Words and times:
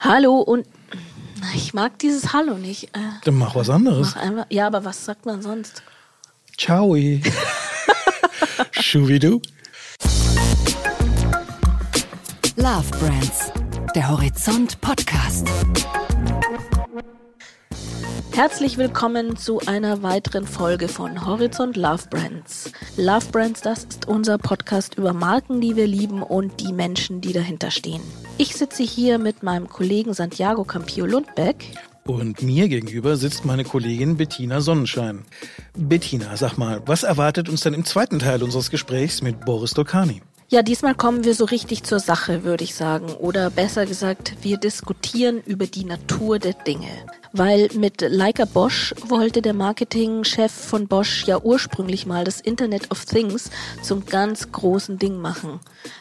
Hallo 0.00 0.36
und 0.40 0.66
ich 1.54 1.74
mag 1.74 1.98
dieses 1.98 2.32
Hallo 2.32 2.54
nicht. 2.54 2.84
Äh, 2.96 3.00
Dann 3.24 3.34
mach 3.34 3.54
was 3.54 3.68
anderes. 3.68 4.14
mach 4.14 4.22
einfach, 4.22 4.46
ja, 4.48 4.66
aber 4.66 4.84
was 4.84 5.04
sagt 5.04 5.26
man 5.26 5.42
sonst? 5.42 5.82
Ciao. 6.56 6.96
Schubidu. 8.72 9.40
Love 12.56 12.90
Brands, 12.98 13.52
der 13.94 14.08
Horizont 14.08 14.80
Podcast. 14.80 15.46
Herzlich 18.40 18.78
willkommen 18.78 19.36
zu 19.36 19.60
einer 19.66 20.02
weiteren 20.02 20.46
Folge 20.46 20.88
von 20.88 21.26
Horizont 21.26 21.76
Love 21.76 22.04
Brands. 22.08 22.72
Love 22.96 23.26
Brands, 23.30 23.60
das 23.60 23.84
ist 23.84 24.08
unser 24.08 24.38
Podcast 24.38 24.94
über 24.94 25.12
Marken, 25.12 25.60
die 25.60 25.76
wir 25.76 25.86
lieben 25.86 26.22
und 26.22 26.58
die 26.58 26.72
Menschen, 26.72 27.20
die 27.20 27.34
dahinter 27.34 27.70
stehen. 27.70 28.00
Ich 28.38 28.56
sitze 28.56 28.82
hier 28.82 29.18
mit 29.18 29.42
meinem 29.42 29.68
Kollegen 29.68 30.14
Santiago 30.14 30.64
Campillo 30.64 31.04
Lundbeck. 31.04 31.66
Und 32.06 32.40
mir 32.40 32.70
gegenüber 32.70 33.18
sitzt 33.18 33.44
meine 33.44 33.64
Kollegin 33.64 34.16
Bettina 34.16 34.62
Sonnenschein. 34.62 35.26
Bettina, 35.76 36.34
sag 36.38 36.56
mal, 36.56 36.80
was 36.86 37.02
erwartet 37.02 37.50
uns 37.50 37.60
denn 37.60 37.74
im 37.74 37.84
zweiten 37.84 38.20
Teil 38.20 38.42
unseres 38.42 38.70
Gesprächs 38.70 39.20
mit 39.20 39.44
Boris 39.44 39.74
Dolkani? 39.74 40.22
Ja, 40.52 40.62
diesmal 40.64 40.96
kommen 40.96 41.22
wir 41.22 41.36
so 41.36 41.44
richtig 41.44 41.84
zur 41.84 42.00
Sache, 42.00 42.42
würde 42.42 42.64
ich 42.64 42.74
sagen. 42.74 43.12
Oder 43.12 43.50
besser 43.50 43.86
gesagt, 43.86 44.34
wir 44.42 44.56
diskutieren 44.56 45.40
über 45.46 45.68
die 45.68 45.84
Natur 45.84 46.40
der 46.40 46.54
Dinge. 46.54 46.88
Weil 47.32 47.68
mit 47.76 48.00
Leica 48.00 48.46
Bosch 48.46 48.92
wollte 49.06 49.42
der 49.42 49.54
Marketingchef 49.54 50.50
von 50.50 50.88
Bosch 50.88 51.24
ja 51.24 51.40
ursprünglich 51.40 52.04
mal 52.04 52.24
das 52.24 52.40
Internet 52.40 52.90
of 52.90 53.04
Things 53.04 53.48
zum 53.84 54.06
ganz 54.06 54.50
großen 54.50 54.98
Ding 54.98 55.20
machen. 55.20 55.60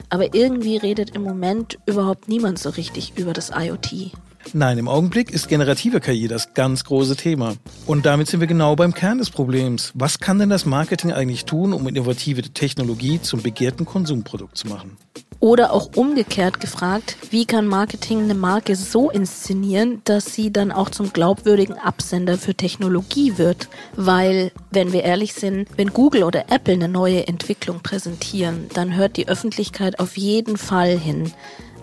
Aber 0.10 0.34
irgendwie 0.34 0.78
redet 0.78 1.12
im 1.16 1.22
Moment 1.22 1.78
überhaupt 1.86 2.28
niemand 2.28 2.58
so 2.58 2.72
richtig 2.72 3.20
über 3.20 3.34
das 3.34 3.52
IoT. 3.56 4.14
Nein, 4.54 4.78
im 4.78 4.88
Augenblick 4.88 5.32
ist 5.32 5.48
generative 5.48 6.00
KI 6.00 6.28
das 6.28 6.54
ganz 6.54 6.84
große 6.84 7.16
Thema. 7.16 7.56
Und 7.86 8.06
damit 8.06 8.28
sind 8.28 8.40
wir 8.40 8.48
genau 8.48 8.76
beim 8.76 8.94
Kern 8.94 9.18
des 9.18 9.30
Problems. 9.30 9.92
Was 9.94 10.20
kann 10.20 10.40
denn 10.40 10.50
das 10.50 10.66
Marketing 10.66 11.12
eigentlich 11.12 11.46
tun, 11.46 11.74
um 11.74 11.88
innovative 11.88 12.42
Technologie 12.42 13.22
zum 13.22 13.42
begehrten 13.42 13.86
Konsumprodukt 13.86 14.58
zu 14.58 14.68
machen? 14.68 14.98
Oder 15.42 15.72
auch 15.72 15.92
umgekehrt 15.96 16.60
gefragt, 16.60 17.16
wie 17.30 17.46
kann 17.46 17.66
Marketing 17.66 18.24
eine 18.24 18.34
Marke 18.34 18.76
so 18.76 19.10
inszenieren, 19.10 20.02
dass 20.04 20.34
sie 20.34 20.52
dann 20.52 20.72
auch 20.72 20.90
zum 20.90 21.14
glaubwürdigen 21.14 21.78
Absender 21.78 22.38
für 22.38 22.56
Technologie 22.56 23.38
wird? 23.38 23.70
Weil, 23.96 24.52
wenn 24.72 24.92
wir 24.92 25.04
ehrlich 25.04 25.34
sind, 25.34 25.70
wenn 25.78 25.94
Google 25.94 26.24
oder 26.24 26.52
Apple 26.52 26.74
eine 26.74 26.90
neue 26.90 27.26
Entwicklung 27.28 27.80
präsentieren, 27.82 28.68
dann 28.74 28.96
hört 28.96 29.16
die 29.16 29.30
Öffentlichkeit 29.30 30.00
auf 30.00 30.18
jeden 30.18 30.58
Fall 30.58 30.98
hin. 30.98 31.32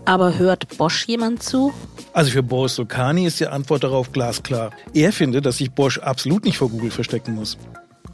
Aber 0.06 0.38
hört 0.38 0.78
Bosch 0.78 1.06
jemand 1.06 1.42
zu? 1.42 1.72
Also 2.12 2.30
für 2.30 2.42
Boris 2.42 2.78
Lokani 2.78 3.26
ist 3.26 3.40
die 3.40 3.46
Antwort 3.46 3.84
darauf 3.84 4.12
glasklar. 4.12 4.70
Er 4.94 5.12
findet, 5.12 5.44
dass 5.44 5.58
sich 5.58 5.72
Bosch 5.72 5.98
absolut 5.98 6.44
nicht 6.44 6.58
vor 6.58 6.70
Google 6.70 6.90
verstecken 6.90 7.34
muss. 7.34 7.58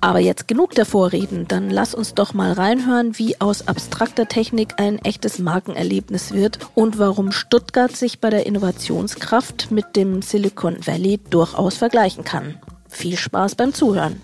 Aber 0.01 0.19
jetzt 0.19 0.49
genug 0.49 0.73
der 0.73 0.85
Vorreden, 0.85 1.47
dann 1.47 1.71
lass 1.71 1.95
uns 1.95 2.15
doch 2.15 2.35
mal 2.35 2.53
reinhören, 2.53 3.19
wie 3.19 3.41
aus 3.41 3.69
abstrakter 3.69 4.27
Technik 4.27 4.75
ein 4.79 4.99
echtes 4.99 5.39
Markenerlebnis 5.39 6.33
wird 6.33 6.59
und 6.75 6.99
warum 6.99 7.31
Stuttgart 7.31 7.95
sich 7.95 8.19
bei 8.19 8.29
der 8.29 8.47
Innovationskraft 8.47 9.71
mit 9.71 9.95
dem 9.95 10.21
Silicon 10.21 10.85
Valley 10.85 11.21
durchaus 11.31 11.77
vergleichen 11.77 12.25
kann. 12.25 12.57
Viel 12.89 13.17
Spaß 13.17 13.55
beim 13.55 13.73
Zuhören. 13.75 14.21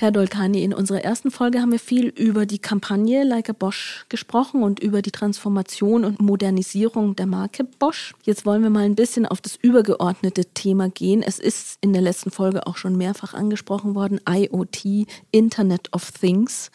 Herr 0.00 0.12
Dolkani, 0.12 0.64
in 0.64 0.72
unserer 0.72 1.04
ersten 1.04 1.30
Folge 1.30 1.60
haben 1.60 1.72
wir 1.72 1.78
viel 1.78 2.06
über 2.06 2.46
die 2.46 2.58
Kampagne 2.58 3.22
Like 3.22 3.50
a 3.50 3.52
Bosch 3.52 4.06
gesprochen 4.08 4.62
und 4.62 4.80
über 4.80 5.02
die 5.02 5.10
Transformation 5.10 6.06
und 6.06 6.22
Modernisierung 6.22 7.16
der 7.16 7.26
Marke 7.26 7.64
Bosch. 7.64 8.14
Jetzt 8.22 8.46
wollen 8.46 8.62
wir 8.62 8.70
mal 8.70 8.86
ein 8.86 8.94
bisschen 8.94 9.26
auf 9.26 9.42
das 9.42 9.56
übergeordnete 9.56 10.46
Thema 10.54 10.88
gehen. 10.88 11.22
Es 11.22 11.38
ist 11.38 11.76
in 11.82 11.92
der 11.92 12.00
letzten 12.00 12.30
Folge 12.30 12.66
auch 12.66 12.78
schon 12.78 12.96
mehrfach 12.96 13.34
angesprochen 13.34 13.94
worden, 13.94 14.22
IoT, 14.26 15.06
Internet 15.32 15.92
of 15.92 16.12
Things. 16.12 16.70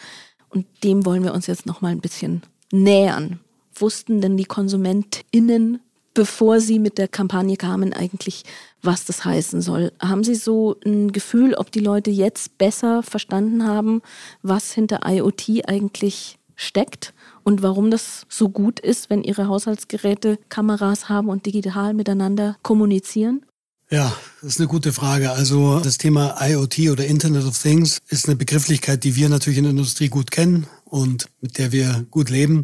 Und 0.50 0.68
dem 0.84 1.04
wollen 1.04 1.24
wir 1.24 1.34
uns 1.34 1.48
jetzt 1.48 1.66
noch 1.66 1.82
mal 1.82 1.94
ein 1.94 2.02
bisschen 2.02 2.44
nähern. 2.72 3.40
Wussten 3.74 4.22
denn 4.22 4.38
die 4.38 4.46
KonsumentInnen 4.46 5.80
bevor 6.16 6.60
Sie 6.60 6.80
mit 6.80 6.98
der 6.98 7.08
Kampagne 7.08 7.58
kamen, 7.58 7.94
eigentlich, 7.94 8.44
was 8.82 9.06
das 9.06 9.24
heißen 9.24 9.62
soll. 9.62 9.92
Haben 10.00 10.24
Sie 10.24 10.34
so 10.34 10.78
ein 10.84 11.12
Gefühl, 11.12 11.54
ob 11.54 11.72
die 11.72 11.80
Leute 11.80 12.10
jetzt 12.10 12.58
besser 12.58 13.04
verstanden 13.04 13.68
haben, 13.68 14.02
was 14.42 14.72
hinter 14.72 15.02
IoT 15.06 15.68
eigentlich 15.68 16.40
steckt 16.56 17.14
und 17.44 17.62
warum 17.62 17.92
das 17.92 18.26
so 18.30 18.50
gut 18.50 18.80
ist, 18.80 19.10
wenn 19.10 19.24
Ihre 19.24 19.48
Haushaltsgeräte 19.48 20.40
Kameras 20.50 21.10
haben 21.10 21.30
und 21.30 21.46
digital 21.46 21.94
miteinander 21.94 22.58
kommunizieren? 22.64 23.46
Ja, 23.92 24.16
das 24.42 24.54
ist 24.54 24.60
eine 24.60 24.68
gute 24.68 24.94
Frage. 24.94 25.32
Also 25.32 25.80
das 25.80 26.00
Thema 26.00 26.36
IoT 26.42 26.90
oder 26.92 27.06
Internet 27.06 27.46
of 27.46 27.62
Things 27.62 28.00
ist 28.10 28.28
eine 28.28 28.36
Begrifflichkeit, 28.36 29.04
die 29.04 29.16
wir 29.16 29.30
natürlich 29.30 29.60
in 29.60 29.66
der 29.66 29.72
Industrie 29.72 30.10
gut 30.10 30.32
kennen 30.32 30.66
und 30.86 31.28
mit 31.40 31.60
der 31.60 31.72
wir 31.72 32.06
gut 32.10 32.32
leben. 32.32 32.64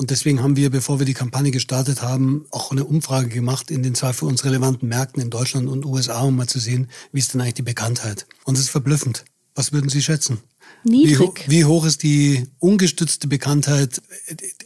Und 0.00 0.08
deswegen 0.08 0.42
haben 0.42 0.56
wir, 0.56 0.70
bevor 0.70 0.98
wir 0.98 1.04
die 1.04 1.12
Kampagne 1.12 1.50
gestartet 1.50 2.00
haben, 2.00 2.46
auch 2.52 2.70
eine 2.70 2.86
Umfrage 2.86 3.28
gemacht 3.28 3.70
in 3.70 3.82
den 3.82 3.94
zwei 3.94 4.14
für 4.14 4.24
uns 4.24 4.46
relevanten 4.46 4.88
Märkten 4.88 5.22
in 5.22 5.28
Deutschland 5.28 5.68
und 5.68 5.84
USA, 5.84 6.22
um 6.22 6.36
mal 6.36 6.46
zu 6.46 6.58
sehen, 6.58 6.88
wie 7.12 7.18
ist 7.18 7.34
denn 7.34 7.42
eigentlich 7.42 7.52
die 7.52 7.62
Bekanntheit. 7.62 8.26
Und 8.44 8.54
es 8.54 8.62
ist 8.62 8.70
verblüffend. 8.70 9.26
Was 9.54 9.74
würden 9.74 9.90
Sie 9.90 10.00
schätzen? 10.00 10.38
Niedrig. 10.84 11.44
Wie, 11.48 11.58
wie, 11.58 11.64
hoch 11.66 11.84
ist 11.84 12.02
die 12.02 12.46
ungestützte 12.60 13.28
Bekanntheit? 13.28 14.00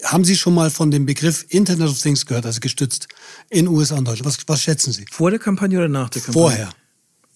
Haben 0.05 0.25
Sie 0.25 0.37
schon 0.37 0.55
mal 0.55 0.71
von 0.71 0.93
dem 0.93 1.05
Begriff 1.05 1.45
Internet 1.49 1.89
of 1.89 1.99
Things 1.99 2.27
gehört, 2.27 2.47
also 2.47 2.61
gestützt 2.61 3.09
in 3.51 3.67
USA 3.67 3.97
und 3.97 4.07
Deutschland? 4.07 4.27
Was, 4.27 4.39
was 4.47 4.63
schätzen 4.63 4.93
Sie? 4.93 5.05
Vor 5.11 5.31
der 5.31 5.41
Kampagne 5.41 5.79
oder 5.79 5.89
nach 5.89 6.11
der 6.11 6.23
Kampagne? 6.23 6.49
Vorher. 6.49 6.71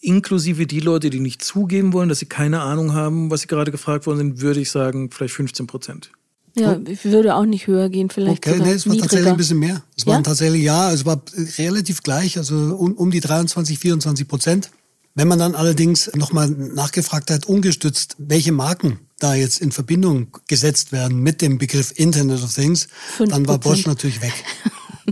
Inklusive 0.03 0.69
die 0.69 0.79
Leute, 0.79 1.11
die 1.11 1.19
nicht 1.19 1.43
zugeben 1.43 1.93
wollen, 1.93 2.09
dass 2.09 2.21
sie 2.21 2.27
keine 2.27 2.61
Ahnung 2.61 2.95
haben, 2.95 3.29
was 3.33 3.41
sie 3.41 3.49
gerade 3.49 3.73
gefragt 3.73 4.07
worden 4.07 4.19
sind, 4.19 4.41
würde 4.41 4.61
ich 4.61 4.71
sagen, 4.71 5.11
vielleicht 5.11 5.35
15 5.35 5.67
Prozent. 5.67 6.13
Ja, 6.61 6.79
ich 6.87 7.05
würde 7.05 7.35
auch 7.35 7.45
nicht 7.45 7.67
höher 7.67 7.89
gehen, 7.89 8.11
vielleicht. 8.11 8.47
Okay, 8.47 8.61
nee, 8.63 8.73
es 8.73 8.87
war 8.87 8.93
niedriger. 8.95 9.03
tatsächlich 9.03 9.31
ein 9.31 9.37
bisschen 9.37 9.59
mehr. 9.59 9.83
Es 9.97 10.05
Ja? 10.05 10.13
waren 10.13 10.25
tatsächlich, 10.25 10.63
ja, 10.63 10.93
es 10.93 11.05
war 11.05 11.21
relativ 11.59 12.03
gleich, 12.03 12.39
also 12.39 12.55
um, 12.55 12.93
um 12.95 13.11
die 13.11 13.21
23, 13.21 13.79
24 13.79 14.29
Prozent. 14.29 14.71
Wenn 15.15 15.27
man 15.27 15.39
dann 15.41 15.55
allerdings 15.57 16.11
nochmal 16.15 16.49
nachgefragt 16.49 17.31
hat, 17.31 17.47
ungestützt, 17.47 18.15
welche 18.19 18.53
Marken 18.53 19.01
da 19.19 19.35
jetzt 19.35 19.61
in 19.61 19.73
Verbindung 19.73 20.29
gesetzt 20.47 20.93
werden 20.93 21.21
mit 21.21 21.43
dem 21.43 21.59
Begriff 21.59 21.93
Internet 21.97 22.43
of 22.43 22.55
Things, 22.55 22.87
Fünf 23.17 23.31
dann 23.31 23.49
war 23.49 23.59
Bosch 23.59 23.85
natürlich 23.87 24.23
weg. 24.23 24.33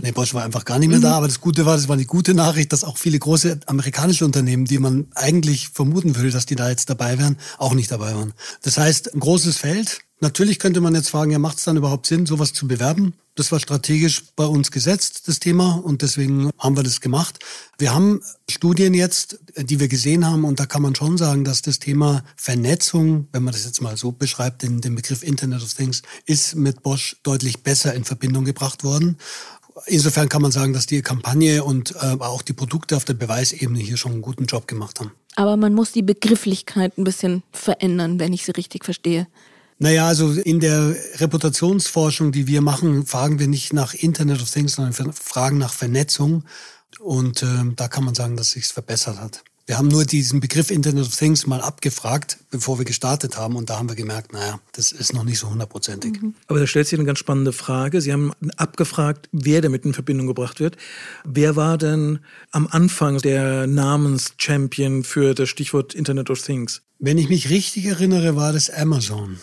Nee, 0.01 0.11
Bosch 0.11 0.33
war 0.33 0.43
einfach 0.43 0.63
gar 0.63 0.77
nicht 0.79 0.89
mehr 0.89 0.99
da, 0.99 1.13
aber 1.13 1.27
das 1.27 1.41
Gute 1.41 1.65
war, 1.65 1.75
das 1.75 1.87
war 1.87 1.95
eine 1.95 2.05
gute 2.05 2.33
Nachricht, 2.35 2.71
dass 2.71 2.83
auch 2.83 2.97
viele 2.97 3.17
große 3.17 3.61
amerikanische 3.65 4.25
Unternehmen, 4.25 4.65
die 4.65 4.77
man 4.77 5.07
eigentlich 5.15 5.69
vermuten 5.69 6.15
würde, 6.15 6.29
dass 6.29 6.45
die 6.45 6.55
da 6.55 6.69
jetzt 6.69 6.89
dabei 6.89 7.17
wären, 7.17 7.37
auch 7.57 7.73
nicht 7.73 7.89
dabei 7.91 8.13
waren. 8.15 8.33
Das 8.61 8.77
heißt, 8.77 9.13
ein 9.15 9.19
großes 9.19 9.57
Feld. 9.57 9.99
Natürlich 10.19 10.57
könnte 10.57 10.81
man 10.81 10.95
jetzt 10.95 11.09
fragen, 11.09 11.29
ja, 11.29 11.37
macht 11.37 11.59
es 11.59 11.65
dann 11.65 11.77
überhaupt 11.77 12.07
Sinn, 12.07 12.25
sowas 12.25 12.51
zu 12.51 12.67
bewerben? 12.67 13.13
Das 13.35 13.51
war 13.51 13.59
strategisch 13.59 14.23
bei 14.35 14.45
uns 14.45 14.71
gesetzt, 14.71 15.27
das 15.27 15.39
Thema, 15.39 15.75
und 15.75 16.01
deswegen 16.01 16.49
haben 16.57 16.75
wir 16.75 16.81
das 16.81 17.01
gemacht. 17.01 17.37
Wir 17.77 17.93
haben 17.93 18.21
Studien 18.49 18.95
jetzt, 18.95 19.37
die 19.55 19.79
wir 19.79 19.87
gesehen 19.87 20.25
haben, 20.25 20.43
und 20.43 20.59
da 20.59 20.65
kann 20.65 20.81
man 20.81 20.95
schon 20.95 21.19
sagen, 21.19 21.43
dass 21.43 21.61
das 21.61 21.77
Thema 21.77 22.23
Vernetzung, 22.35 23.27
wenn 23.31 23.43
man 23.43 23.53
das 23.53 23.65
jetzt 23.65 23.79
mal 23.79 23.95
so 23.95 24.11
beschreibt, 24.11 24.63
den, 24.63 24.81
den 24.81 24.95
Begriff 24.95 25.21
Internet 25.21 25.61
of 25.61 25.71
Things, 25.75 26.01
ist 26.25 26.55
mit 26.55 26.81
Bosch 26.81 27.17
deutlich 27.21 27.61
besser 27.61 27.93
in 27.93 28.03
Verbindung 28.03 28.43
gebracht 28.43 28.83
worden. 28.83 29.17
Insofern 29.85 30.29
kann 30.29 30.41
man 30.41 30.51
sagen, 30.51 30.73
dass 30.73 30.87
die 30.87 31.03
Kampagne 31.03 31.63
und 31.63 31.93
äh, 32.01 32.17
auch 32.17 32.41
die 32.41 32.53
Produkte 32.53 32.97
auf 32.97 33.05
der 33.05 33.13
Beweisebene 33.13 33.77
hier 33.77 33.97
schon 33.97 34.13
einen 34.13 34.21
guten 34.23 34.47
Job 34.47 34.67
gemacht 34.67 34.99
haben. 34.99 35.11
Aber 35.35 35.57
man 35.57 35.75
muss 35.75 35.91
die 35.91 36.01
Begrifflichkeit 36.01 36.97
ein 36.97 37.03
bisschen 37.03 37.43
verändern, 37.51 38.19
wenn 38.19 38.33
ich 38.33 38.45
sie 38.45 38.51
richtig 38.53 38.83
verstehe. 38.83 39.27
Naja, 39.79 40.07
also 40.07 40.31
in 40.31 40.59
der 40.59 40.95
Reputationsforschung, 41.15 42.31
die 42.31 42.47
wir 42.47 42.61
machen, 42.61 43.05
fragen 43.05 43.39
wir 43.39 43.47
nicht 43.47 43.73
nach 43.73 43.93
Internet 43.93 44.41
of 44.41 44.49
Things, 44.49 44.73
sondern 44.73 45.13
fragen 45.13 45.57
nach 45.57 45.73
Vernetzung. 45.73 46.43
Und 46.99 47.43
ähm, 47.43 47.73
da 47.75 47.87
kann 47.87 48.03
man 48.03 48.15
sagen, 48.15 48.37
dass 48.37 48.51
sich's 48.51 48.71
verbessert 48.71 49.19
hat. 49.19 49.43
Wir 49.67 49.77
haben 49.77 49.89
nur 49.89 50.05
diesen 50.05 50.39
Begriff 50.39 50.71
Internet 50.71 51.07
of 51.07 51.15
Things 51.15 51.45
mal 51.45 51.59
abgefragt, 51.59 52.37
bevor 52.51 52.79
wir 52.79 52.85
gestartet 52.85 53.37
haben. 53.37 53.57
Und 53.57 53.69
da 53.69 53.77
haben 53.77 53.89
wir 53.89 53.97
gemerkt, 53.97 54.31
naja, 54.31 54.61
das 54.71 54.93
ist 54.93 55.13
noch 55.13 55.25
nicht 55.25 55.39
so 55.39 55.49
hundertprozentig. 55.49 56.13
Aber 56.47 56.59
da 56.59 56.65
stellt 56.65 56.87
sich 56.87 56.97
eine 56.97 57.05
ganz 57.05 57.19
spannende 57.19 57.51
Frage. 57.51 57.99
Sie 57.99 58.13
haben 58.13 58.31
abgefragt, 58.55 59.27
wer 59.33 59.61
damit 59.61 59.83
in 59.83 59.93
Verbindung 59.93 60.25
gebracht 60.25 60.61
wird. 60.61 60.77
Wer 61.25 61.57
war 61.57 61.77
denn 61.77 62.19
am 62.51 62.67
Anfang 62.71 63.17
der 63.17 63.67
Namenschampion 63.67 65.03
für 65.03 65.33
das 65.33 65.49
Stichwort 65.49 65.93
Internet 65.93 66.29
of 66.29 66.41
Things? 66.41 66.81
Wenn 66.97 67.17
ich 67.17 67.27
mich 67.27 67.49
richtig 67.49 67.85
erinnere, 67.87 68.37
war 68.37 68.53
das 68.53 68.69
Amazon. 68.69 69.37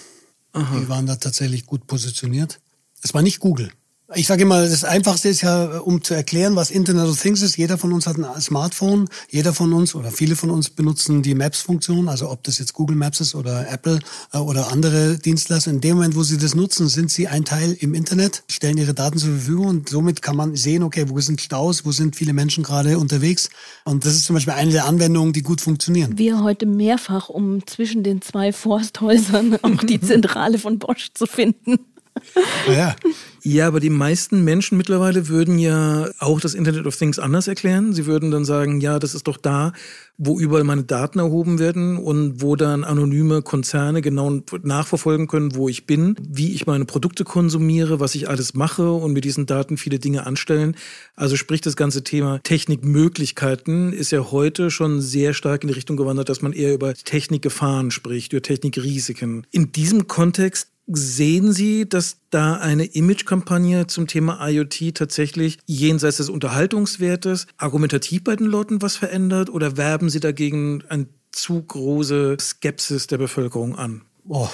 Die 0.55 0.89
waren 0.89 1.06
da 1.06 1.17
tatsächlich 1.17 1.67
gut 1.67 1.87
positioniert. 1.87 2.61
Es 3.03 3.12
war 3.12 3.23
nicht 3.23 3.41
Google. 3.41 3.73
Ich 4.17 4.27
sage 4.27 4.43
immer, 4.43 4.61
das 4.61 4.85
Einfachste 4.85 5.29
ist 5.29 5.41
ja, 5.41 5.79
um 5.79 6.03
zu 6.03 6.15
erklären, 6.15 6.55
was 6.55 6.71
Internet 6.71 7.09
of 7.09 7.21
Things 7.21 7.43
ist. 7.43 7.57
Jeder 7.57 7.79
von 7.79 7.93
uns 7.93 8.07
hat 8.07 8.17
ein 8.17 8.41
Smartphone. 8.41 9.09
Jeder 9.31 9.53
von 9.53 9.73
uns 9.73 9.95
oder 9.95 10.11
viele 10.11 10.37
von 10.37 10.51
uns 10.51 10.71
benutzen 10.71 11.23
die 11.23 11.35
Maps-Funktion. 11.35 12.09
Also 12.09 12.31
ob 12.31 12.43
das 12.45 12.59
jetzt 12.59 12.75
Google 12.75 12.97
Maps 12.97 13.21
ist 13.21 13.35
oder 13.35 13.69
Apple 13.69 13.99
äh, 14.33 14.39
oder 14.39 14.71
andere 14.71 15.19
Dienstleister. 15.19 15.71
In 15.71 15.81
dem 15.81 15.97
Moment, 15.97 16.17
wo 16.17 16.23
sie 16.23 16.39
das 16.39 16.55
nutzen, 16.55 16.89
sind 16.89 17.11
sie 17.11 17.27
ein 17.29 17.45
Teil 17.45 17.77
im 17.81 17.95
Internet, 17.95 18.45
stellen 18.49 18.79
ihre 18.79 18.95
Daten 18.95 19.19
zur 19.19 19.31
Verfügung 19.31 19.67
und 19.67 19.89
somit 19.89 20.23
kann 20.23 20.37
man 20.37 20.55
sehen, 20.55 20.83
okay, 20.83 21.07
wo 21.09 21.21
sind 21.21 21.41
Staus, 21.41 21.85
wo 21.85 21.91
sind 21.91 22.15
viele 22.15 22.33
Menschen 22.33 22.63
gerade 22.63 22.99
unterwegs. 22.99 23.51
Und 23.85 24.05
das 24.05 24.15
ist 24.15 24.27
zum 24.27 24.35
Beispiel 24.35 24.55
eine 24.55 24.71
der 24.71 24.85
Anwendungen, 24.85 25.33
die 25.33 25.43
gut 25.43 25.61
funktionieren. 25.61 26.19
Wir 26.19 26.43
heute 26.43 26.67
mehrfach, 26.67 27.29
um 27.29 27.67
zwischen 27.67 28.05
den 28.05 28.23
zwei 28.23 28.53
Forsthäusern 28.53 29.59
auch 29.63 29.83
die 29.85 30.01
Zentrale 30.01 30.59
von 30.59 30.79
Bosch 30.79 31.11
zu 31.15 31.27
finden. 31.27 31.79
Ja. 32.67 32.97
ja, 33.43 33.67
aber 33.67 33.81
die 33.81 33.91
meisten 33.91 34.45
Menschen 34.45 34.79
mittlerweile 34.79 35.29
würden 35.29 35.59
ja 35.59 36.09
auch 36.19 36.41
das 36.41 36.55
Internet 36.55 36.87
of 36.87 36.97
Things 36.97 37.19
anders 37.19 37.49
erklären. 37.49 37.93
Sie 37.93 38.07
würden 38.07 38.31
dann 38.31 38.45
sagen, 38.45 38.81
ja, 38.81 38.99
das 38.99 39.15
ist 39.15 39.27
doch 39.27 39.37
da, 39.37 39.73
wo 40.17 40.39
überall 40.39 40.65
meine 40.65 40.85
Daten 40.85 41.19
erhoben 41.19 41.59
werden 41.59 41.99
und 41.99 42.41
wo 42.41 42.57
dann 42.57 42.85
anonyme 42.85 43.43
Konzerne 43.43 44.01
genau 44.01 44.41
nachverfolgen 44.63 45.27
können, 45.27 45.57
wo 45.57 45.69
ich 45.69 45.87
bin, 45.87 46.15
wie 46.23 46.55
ich 46.55 46.67
meine 46.67 46.85
Produkte 46.85 47.25
konsumiere, 47.25 48.01
was 48.01 48.15
ich 48.15 48.29
alles 48.29 48.55
mache 48.55 48.93
und 48.93 49.13
mit 49.13 49.25
diesen 49.25 49.47
Daten 49.47 49.77
viele 49.77 49.99
Dinge 49.99 50.25
anstellen. 50.25 50.77
Also 51.17 51.37
sprich, 51.37 51.61
das 51.61 51.77
ganze 51.77 52.05
Thema 52.05 52.41
Technikmöglichkeiten 52.43 53.93
ist 53.93 54.13
ja 54.13 54.31
heute 54.31 54.71
schon 54.71 55.01
sehr 55.01 55.35
stark 55.35 55.65
in 55.65 55.69
die 55.69 55.75
Richtung 55.75 55.97
gewandert, 55.97 56.29
dass 56.29 56.43
man 56.43 56.53
eher 56.53 56.73
über 56.73 56.95
Technikgefahren 56.95 57.91
spricht, 57.91 58.33
über 58.33 58.43
Technikrisiken. 58.43 59.47
In 59.51 59.73
diesem 59.73 60.07
Kontext 60.07 60.69
Sehen 60.87 61.53
Sie, 61.53 61.89
dass 61.89 62.19
da 62.29 62.57
eine 62.57 62.85
Imagekampagne 62.85 63.87
zum 63.87 64.07
Thema 64.07 64.47
IoT 64.47 64.95
tatsächlich 64.95 65.59
jenseits 65.65 66.19
des 66.19 66.29
Unterhaltungswertes 66.29 67.47
argumentativ 67.57 68.25
bei 68.25 68.37
den 68.37 68.47
Leuten 68.47 68.83
was 68.83 68.97
verändert 68.97 69.49
oder 69.49 69.79
werben 69.79 70.11
Sie 70.11 70.21
dagegen 70.21 70.85
eine 70.89 71.07
zu 71.33 71.63
große 71.63 72.37
Skepsis 72.39 73.07
der 73.07 73.17
Bevölkerung 73.17 73.77
an? 73.77 74.03
Oh, 74.29 74.49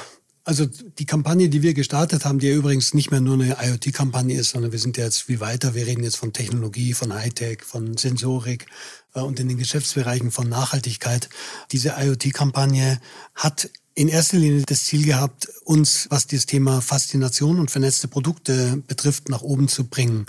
also 0.44 0.66
die 0.66 1.04
Kampagne, 1.04 1.48
die 1.48 1.62
wir 1.62 1.74
gestartet 1.74 2.24
haben, 2.24 2.38
die 2.38 2.48
ja 2.48 2.54
übrigens 2.54 2.94
nicht 2.94 3.10
mehr 3.10 3.20
nur 3.20 3.34
eine 3.34 3.56
IoT-Kampagne 3.60 4.38
ist, 4.38 4.50
sondern 4.50 4.72
wir 4.72 4.78
sind 4.78 4.96
ja 4.96 5.04
jetzt 5.04 5.22
viel 5.22 5.40
weiter. 5.40 5.74
Wir 5.74 5.86
reden 5.86 6.02
jetzt 6.02 6.16
von 6.16 6.32
Technologie, 6.32 6.94
von 6.94 7.12
Hightech, 7.12 7.62
von 7.62 7.96
Sensorik 7.96 8.66
äh, 9.14 9.20
und 9.20 9.38
in 9.38 9.48
den 9.48 9.58
Geschäftsbereichen 9.58 10.30
von 10.30 10.48
Nachhaltigkeit. 10.48 11.28
Diese 11.72 11.94
IoT-Kampagne 11.98 13.00
hat 13.34 13.68
in 14.00 14.08
erster 14.08 14.38
Linie 14.38 14.62
das 14.64 14.86
Ziel 14.86 15.04
gehabt, 15.04 15.46
uns, 15.64 16.06
was 16.08 16.26
das 16.26 16.46
Thema 16.46 16.80
Faszination 16.80 17.60
und 17.60 17.70
vernetzte 17.70 18.08
Produkte 18.08 18.82
betrifft, 18.86 19.28
nach 19.28 19.42
oben 19.42 19.68
zu 19.68 19.88
bringen. 19.88 20.24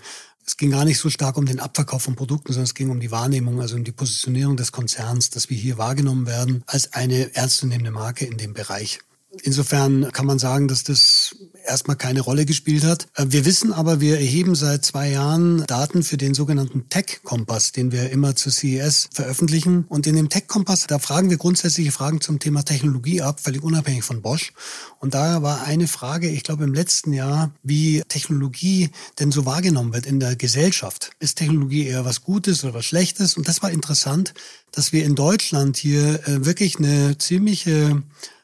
Es 0.45 0.57
ging 0.57 0.71
gar 0.71 0.83
nicht 0.83 0.97
so 0.97 1.09
stark 1.09 1.37
um 1.37 1.45
den 1.45 1.61
Abverkauf 1.61 2.03
von 2.03 2.17
Produkten, 2.17 2.51
sondern 2.51 2.65
es 2.65 2.73
ging 2.73 2.89
um 2.89 2.99
die 2.99 3.11
Wahrnehmung, 3.11 3.61
also 3.61 3.77
um 3.77 3.85
die 3.85 3.93
Positionierung 3.93 4.57
des 4.57 4.73
Konzerns, 4.73 5.29
dass 5.29 5.49
wir 5.49 5.55
hier 5.55 5.77
wahrgenommen 5.77 6.25
werden 6.27 6.65
als 6.67 6.91
eine 6.91 7.33
ernstzunehmende 7.33 7.91
Marke 7.91 8.25
in 8.25 8.37
dem 8.37 8.53
Bereich. 8.53 8.99
Insofern 9.41 10.11
kann 10.11 10.25
man 10.25 10.39
sagen, 10.39 10.67
dass 10.67 10.83
das 10.83 11.37
erstmal 11.65 11.97
keine 11.97 12.21
Rolle 12.21 12.45
gespielt 12.45 12.83
hat. 12.83 13.07
Äh, 13.15 13.25
wir 13.29 13.45
wissen 13.45 13.73
aber, 13.73 14.01
wir 14.01 14.17
erheben 14.17 14.55
seit 14.55 14.85
zwei 14.85 15.09
Jahren 15.09 15.65
Daten 15.67 16.03
für 16.03 16.17
den 16.17 16.33
sogenannten 16.33 16.89
Tech-Kompass, 16.89 17.71
den 17.71 17.91
wir 17.91 18.09
immer 18.11 18.35
zu 18.35 18.49
CES 18.49 19.09
veröffentlichen. 19.13 19.85
Und 19.87 20.07
in 20.07 20.15
dem 20.15 20.29
Tech-Kompass, 20.29 20.87
da 20.87 20.99
fragen 20.99 21.29
wir 21.29 21.37
grundsätzliche 21.37 21.91
Fragen 21.91 22.21
zum 22.21 22.39
Thema 22.39 22.63
Technologie 22.63 23.21
ab, 23.21 23.39
völlig 23.39 23.63
unabhängig 23.63 24.03
von 24.03 24.21
Bosch. 24.21 24.53
Und 24.99 25.13
da 25.13 25.41
war 25.41 25.63
eine 25.63 25.87
Frage, 25.87 26.29
ich 26.29 26.43
glaube 26.43 26.63
im 26.63 26.73
letzten 26.73 27.13
Jahr, 27.13 27.51
wie 27.63 28.03
Technologie 28.07 28.89
denn 29.19 29.31
so 29.31 29.45
wahrgenommen 29.45 29.93
wird 29.93 30.05
in 30.05 30.19
der 30.19 30.35
Gesellschaft. 30.35 31.11
Ist 31.19 31.37
Technologie 31.37 31.87
eher 31.87 32.05
was 32.05 32.21
Gutes 32.21 32.63
oder 32.63 32.73
was 32.73 32.85
Schlechtes? 32.85 33.37
Und 33.37 33.47
das 33.47 33.61
war 33.61 33.71
interessant, 33.71 34.33
dass 34.71 34.93
wir 34.93 35.03
in 35.03 35.15
Deutschland 35.15 35.77
hier 35.77 36.27
äh, 36.27 36.45
wirklich 36.45 36.77
eine 36.77 37.17
ziemliche 37.17 38.01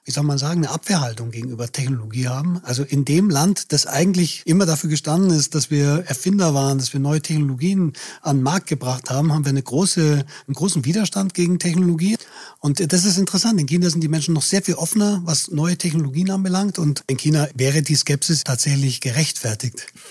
wie 0.08 0.12
soll 0.12 0.24
man 0.24 0.38
sagen, 0.38 0.64
eine 0.64 0.74
Abwehrhaltung 0.74 1.32
gegenüber 1.32 1.70
Technologie 1.70 2.30
haben. 2.30 2.62
Also 2.64 2.84
in 2.84 3.04
dem 3.04 3.17
Land, 3.26 3.72
das 3.74 3.86
eigentlich 3.86 4.44
immer 4.46 4.66
dafür 4.66 4.90
gestanden 4.90 5.32
ist, 5.32 5.56
dass 5.56 5.72
wir 5.72 6.04
Erfinder 6.08 6.54
waren, 6.54 6.78
dass 6.78 6.94
wir 6.94 7.00
neue 7.00 7.22
Technologien 7.22 7.94
an 8.22 8.38
den 8.38 8.44
Markt 8.44 8.68
gebracht 8.68 9.10
haben, 9.10 9.34
haben 9.34 9.46
wir 9.46 9.50
eine 9.50 9.64
große, 9.64 10.26
einen 10.48 10.54
großen 10.54 10.86
Widerstand 10.86 11.34
gegen 11.34 11.60
Technologie. 11.60 12.18
Und 12.60 12.92
das 12.92 13.06
ist 13.06 13.18
interessant. 13.18 13.60
In 13.60 13.68
China 13.68 13.90
sind 13.90 14.02
die 14.02 14.08
Menschen 14.08 14.34
noch 14.34 14.42
sehr 14.42 14.62
viel 14.62 14.76
offener, 14.76 15.22
was 15.26 15.50
neue 15.50 15.78
Technologien 15.78 16.30
anbelangt. 16.32 16.80
Und 16.80 17.04
in 17.08 17.18
China 17.18 17.48
wäre 17.56 17.82
die 17.82 17.96
Skepsis 17.96 18.44
tatsächlich 18.44 19.02
gerechtfertigt. 19.02 19.88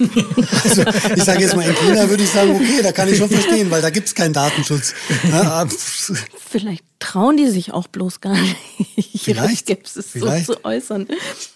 also 0.65 0.85
ich 1.15 1.25
sage 1.25 1.43
jetzt 1.43 1.57
mal, 1.57 1.69
in 1.69 1.75
China 1.75 2.09
würde 2.09 2.25
ich 2.25 2.31
sagen, 2.31 2.51
okay, 2.51 2.83
da 2.83 2.93
kann 2.93 3.09
ich 3.09 3.19
schon 3.19 3.29
verstehen, 3.29 3.71
weil 3.71 3.83
da 3.83 3.91
gibt 3.91 4.09
es 4.09 4.15
keinen 4.15 4.33
Datenschutz. 4.33 4.95
Vielleicht 6.51 6.85
trauen 6.99 7.37
die 7.37 7.49
sich 7.49 7.73
auch 7.73 7.89
bloß 7.89 8.21
gar 8.21 8.41
nicht, 8.41 8.57
ihre 9.27 9.49
Skepsis 9.49 10.07
vielleicht. 10.07 10.47
so 10.47 10.55
zu 10.55 10.65
äußern. 10.65 11.07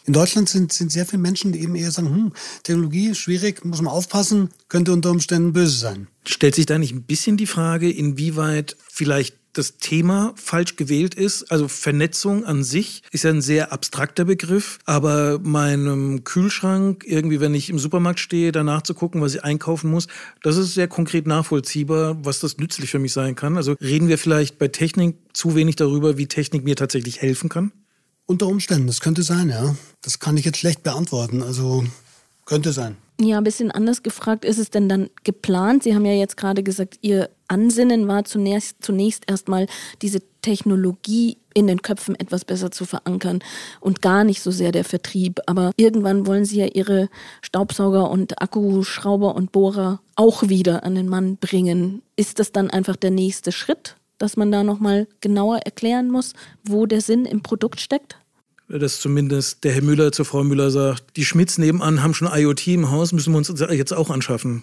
In 0.07 0.13
Deutschland 0.13 0.49
sind, 0.49 0.73
sind 0.73 0.93
sehr 0.93 1.07
viele 1.07 1.23
Menschen, 1.23 1.53
die 1.53 1.61
eben 1.61 1.75
eher 1.75 1.91
sagen, 1.91 2.09
hm, 2.09 2.33
Technologie 2.63 3.09
ist 3.09 3.19
schwierig, 3.19 3.65
muss 3.65 3.81
man 3.81 3.93
aufpassen, 3.93 4.51
könnte 4.69 4.93
unter 4.93 5.11
Umständen 5.11 5.53
böse 5.53 5.79
sein. 5.79 6.09
Stellt 6.27 6.55
sich 6.55 6.67
da 6.67 6.79
nicht 6.79 6.93
ein 6.93 7.03
bisschen 7.03 7.37
die 7.37 7.47
Frage, 7.47 7.91
inwieweit 7.91 8.77
vielleicht 8.89 9.40
das 9.52 9.79
Thema 9.79 10.32
falsch 10.37 10.76
gewählt 10.76 11.14
ist. 11.14 11.50
Also 11.50 11.69
Vernetzung 11.69 12.44
an 12.44 12.62
sich 12.62 13.02
ist 13.11 13.25
ja 13.25 13.31
ein 13.31 13.43
sehr 13.43 13.73
abstrakter 13.73 14.25
Begriff, 14.25 14.79
aber 14.85 15.38
meinem 15.41 16.25
Kühlschrank, 16.25 17.05
irgendwie, 17.06 17.41
wenn 17.41 17.55
ich 17.55 17.70
im 17.70 17.79
Supermarkt 17.79 18.20
stehe, 18.20 18.52
danach 18.52 18.82
zu 18.82 18.94
gucken, 18.94 19.20
was 19.20 19.35
ich 19.35 19.44
einkaufen 19.44 19.91
muss, 19.91 20.06
das 20.43 20.56
ist 20.56 20.75
sehr 20.75 20.88
konkret 20.88 21.26
nachvollziehbar, 21.26 22.25
was 22.25 22.41
das 22.41 22.58
nützlich 22.58 22.91
für 22.91 22.99
mich 22.99 23.12
sein 23.12 23.35
kann. 23.35 23.56
Also 23.56 23.75
reden 23.81 24.08
wir 24.08 24.19
vielleicht 24.19 24.58
bei 24.58 24.69
Technik 24.69 25.17
zu 25.32 25.55
wenig 25.55 25.76
darüber, 25.76 26.17
wie 26.19 26.26
Technik 26.26 26.64
mir 26.64 26.76
tatsächlich 26.76 27.20
helfen 27.20 27.49
kann? 27.49 27.73
Unter 28.26 28.47
Umständen, 28.47 28.87
das 28.87 29.00
könnte 29.00 29.23
sein, 29.23 29.49
ja. 29.49 29.75
Das 30.02 30.20
kann 30.20 30.37
ich 30.37 30.44
jetzt 30.44 30.58
schlecht 30.58 30.85
beantworten. 30.85 31.43
Also 31.43 31.85
könnte 32.44 32.73
sein. 32.73 32.97
Ja, 33.20 33.38
ein 33.38 33.44
bisschen 33.44 33.70
anders 33.70 34.02
gefragt, 34.02 34.44
ist 34.44 34.58
es 34.58 34.70
denn 34.70 34.88
dann 34.88 35.11
geplant? 35.25 35.82
Sie 35.82 35.94
haben 35.94 36.06
ja 36.06 36.14
jetzt 36.14 36.37
gerade 36.37 36.62
gesagt, 36.62 36.99
Ihr 37.02 37.29
Ansinnen 37.50 38.08
war 38.08 38.25
zunächst, 38.25 38.76
zunächst 38.81 39.25
erstmal 39.29 39.67
diese 40.02 40.20
Technologie 40.43 41.37
in 41.52 41.67
den 41.67 41.82
Köpfen 41.82 42.14
etwas 42.14 42.44
besser 42.44 42.70
zu 42.70 42.85
verankern 42.85 43.41
und 43.81 44.02
gar 44.02 44.25
nicht 44.25 44.41
so 44.41 44.50
sehr 44.50 44.73
der 44.73 44.85
Vertrieb. 44.85 45.41
Aber 45.47 45.73
irgendwann 45.76 46.26
wollen 46.26 46.44
Sie 46.44 46.58
ja 46.58 46.67
Ihre 46.67 47.08
Staubsauger 47.43 48.11
und 48.11 48.41
Akkuschrauber 48.41 49.35
und 49.35 49.52
Bohrer 49.52 50.00
auch 50.14 50.49
wieder 50.49 50.85
an 50.85 50.94
den 50.94 51.08
Mann 51.08 51.37
bringen. 51.37 52.02
Ist 52.17 52.38
das 52.38 52.52
dann 52.52 52.70
einfach 52.70 52.97
der 52.97 53.11
nächste 53.11 53.52
Schritt, 53.52 53.97
dass 54.19 54.37
man 54.37 54.52
da 54.52 54.62
nochmal 54.62 55.08
genauer 55.20 55.58
erklären 55.58 56.11
muss, 56.11 56.35
wo 56.62 56.87
der 56.87 57.00
Sinn 57.00 57.26
im 57.26 57.43
Produkt 57.43 57.81
steckt? 57.81 58.17
dass 58.79 59.00
zumindest 59.00 59.64
der 59.64 59.73
Herr 59.73 59.82
Müller 59.82 60.12
zur 60.12 60.25
Frau 60.25 60.44
Müller 60.44 60.70
sagt, 60.70 61.17
die 61.17 61.25
Schmidts 61.25 61.58
nebenan 61.58 62.05
haben 62.05 62.14
schon 62.14 62.31
IoT 62.32 62.69
im 62.69 62.91
Haus, 62.93 63.12
müssen 63.12 63.32
wir 63.32 63.38
uns 63.38 63.52
jetzt 63.58 63.93
auch 63.93 64.11
anschaffen. 64.11 64.62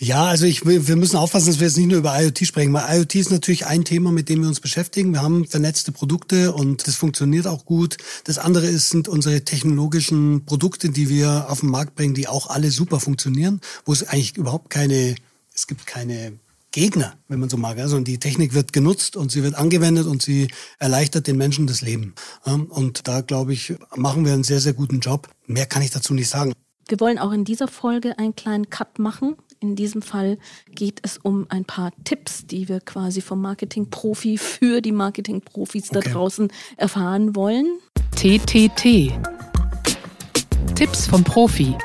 Ja, 0.00 0.26
also 0.26 0.44
ich, 0.44 0.64
wir 0.64 0.96
müssen 0.96 1.16
aufpassen, 1.16 1.48
dass 1.48 1.58
wir 1.58 1.66
jetzt 1.66 1.76
nicht 1.76 1.88
nur 1.88 1.98
über 1.98 2.20
IoT 2.20 2.46
sprechen, 2.46 2.72
weil 2.72 2.98
IoT 2.98 3.16
ist 3.16 3.32
natürlich 3.32 3.66
ein 3.66 3.84
Thema, 3.84 4.12
mit 4.12 4.28
dem 4.28 4.42
wir 4.42 4.48
uns 4.48 4.60
beschäftigen. 4.60 5.12
Wir 5.12 5.22
haben 5.22 5.44
vernetzte 5.44 5.90
Produkte 5.90 6.52
und 6.52 6.86
das 6.86 6.94
funktioniert 6.94 7.48
auch 7.48 7.64
gut. 7.64 7.96
Das 8.22 8.38
andere 8.38 8.68
ist, 8.68 8.90
sind 8.90 9.08
unsere 9.08 9.44
technologischen 9.44 10.44
Produkte, 10.44 10.90
die 10.90 11.08
wir 11.08 11.46
auf 11.50 11.60
den 11.60 11.70
Markt 11.70 11.96
bringen, 11.96 12.14
die 12.14 12.28
auch 12.28 12.48
alle 12.48 12.70
super 12.70 13.00
funktionieren, 13.00 13.60
wo 13.84 13.92
es 13.92 14.06
eigentlich 14.06 14.36
überhaupt 14.36 14.70
keine, 14.70 15.16
es 15.52 15.66
gibt 15.66 15.84
keine 15.84 16.38
Gegner, 16.70 17.14
wenn 17.26 17.40
man 17.40 17.48
so 17.48 17.56
mag. 17.56 17.78
Also 17.78 17.98
die 17.98 18.18
Technik 18.18 18.54
wird 18.54 18.72
genutzt 18.72 19.16
und 19.16 19.32
sie 19.32 19.42
wird 19.42 19.56
angewendet 19.56 20.06
und 20.06 20.22
sie 20.22 20.46
erleichtert 20.78 21.26
den 21.26 21.36
Menschen 21.36 21.66
das 21.66 21.80
Leben. 21.80 22.14
Und 22.44 23.08
da, 23.08 23.22
glaube 23.22 23.52
ich, 23.52 23.74
machen 23.96 24.24
wir 24.24 24.32
einen 24.32 24.44
sehr, 24.44 24.60
sehr 24.60 24.74
guten 24.74 25.00
Job. 25.00 25.28
Mehr 25.46 25.66
kann 25.66 25.82
ich 25.82 25.90
dazu 25.90 26.14
nicht 26.14 26.28
sagen. 26.28 26.52
Wir 26.86 27.00
wollen 27.00 27.18
auch 27.18 27.32
in 27.32 27.44
dieser 27.44 27.68
Folge 27.68 28.18
einen 28.18 28.36
kleinen 28.36 28.70
Cut 28.70 28.98
machen. 28.98 29.36
In 29.60 29.74
diesem 29.74 30.02
Fall 30.02 30.38
geht 30.70 31.00
es 31.02 31.18
um 31.18 31.46
ein 31.48 31.64
paar 31.64 31.90
Tipps, 32.04 32.46
die 32.46 32.68
wir 32.68 32.80
quasi 32.80 33.20
vom 33.20 33.40
Marketing-Profi 33.40 34.38
für 34.38 34.80
die 34.80 34.92
Marketing-Profis 34.92 35.88
da 35.88 35.98
draußen 36.00 36.48
erfahren 36.76 37.34
wollen. 37.34 37.80
TTT. 38.14 39.12
Tipps 40.76 41.08
vom 41.08 41.24
Profi. 41.24 41.76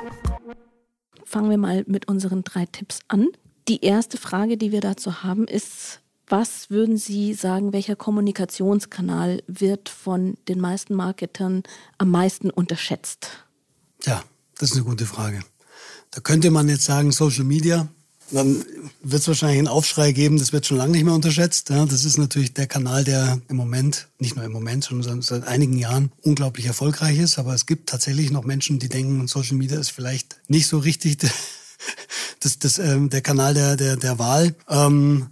Fangen 1.25 1.50
wir 1.50 1.58
mal 1.58 1.84
mit 1.88 2.08
unseren 2.08 2.44
drei 2.44 2.68
Tipps 2.68 3.00
an. 3.08 3.30
Die 3.68 3.84
erste 3.84 4.18
Frage, 4.18 4.58
die 4.58 4.72
wir 4.72 4.82
dazu 4.82 5.24
haben, 5.24 5.48
ist, 5.48 6.01
was 6.27 6.70
würden 6.70 6.98
Sie 6.98 7.34
sagen, 7.34 7.74
welcher 7.74 7.96
Kommunikationskanal 7.96 9.42
wird 9.48 9.89
von 9.89 10.38
den 10.48 10.60
meisten 10.60 10.94
Marketern 10.94 11.63
am 11.98 12.12
meisten 12.12 12.51
unterschätzt? 12.51 13.46
Ja, 14.03 14.24
das 14.60 14.72
ist 14.72 14.75
eine 14.75 14.86
gute 14.86 15.08
Frage. 15.08 15.42
Da 16.13 16.22
könnte 16.22 16.51
man 16.51 16.70
jetzt 16.70 16.86
sagen 16.86 17.12
Social 17.12 17.43
Media. 17.43 17.88
Dann 18.32 18.63
wird 19.03 19.22
es 19.22 19.27
wahrscheinlich 19.27 19.60
einen 19.60 19.67
Aufschrei 19.67 20.12
geben, 20.12 20.39
das 20.39 20.53
wird 20.53 20.65
schon 20.65 20.77
lange 20.77 20.93
nicht 20.93 21.03
mehr 21.03 21.13
unterschätzt. 21.13 21.70
Ja, 21.70 21.86
das 21.86 22.03
ist 22.03 22.17
natürlich 22.17 22.53
der 22.53 22.67
Kanal, 22.67 23.03
der 23.03 23.39
im 23.48 23.58
Moment, 23.58 24.08
nicht 24.17 24.36
nur 24.36 24.46
im 24.46 24.51
Moment, 24.51 24.84
sondern 24.84 25.22
seit 25.22 25.46
einigen 25.48 25.77
Jahren 25.77 26.12
unglaublich 26.22 26.65
erfolgreich 26.65 27.20
ist. 27.20 27.38
Aber 27.38 27.53
es 27.53 27.65
gibt 27.65 27.89
tatsächlich 27.89 28.32
noch 28.32 28.43
Menschen, 28.43 28.79
die 28.79 28.89
denken, 28.89 29.27
Social 29.27 29.58
Media 29.58 29.79
ist 29.79 29.91
vielleicht 29.91 30.38
nicht 30.48 30.67
so 30.67 30.79
richtig 30.79 31.17
das, 32.39 32.60
das, 32.60 32.79
ähm, 32.79 33.10
der 33.10 33.22
Kanal 33.22 33.53
der, 33.53 33.75
der, 33.75 33.98
der 33.98 34.17
Wahl. 34.20 34.55
Ähm, 34.70 35.27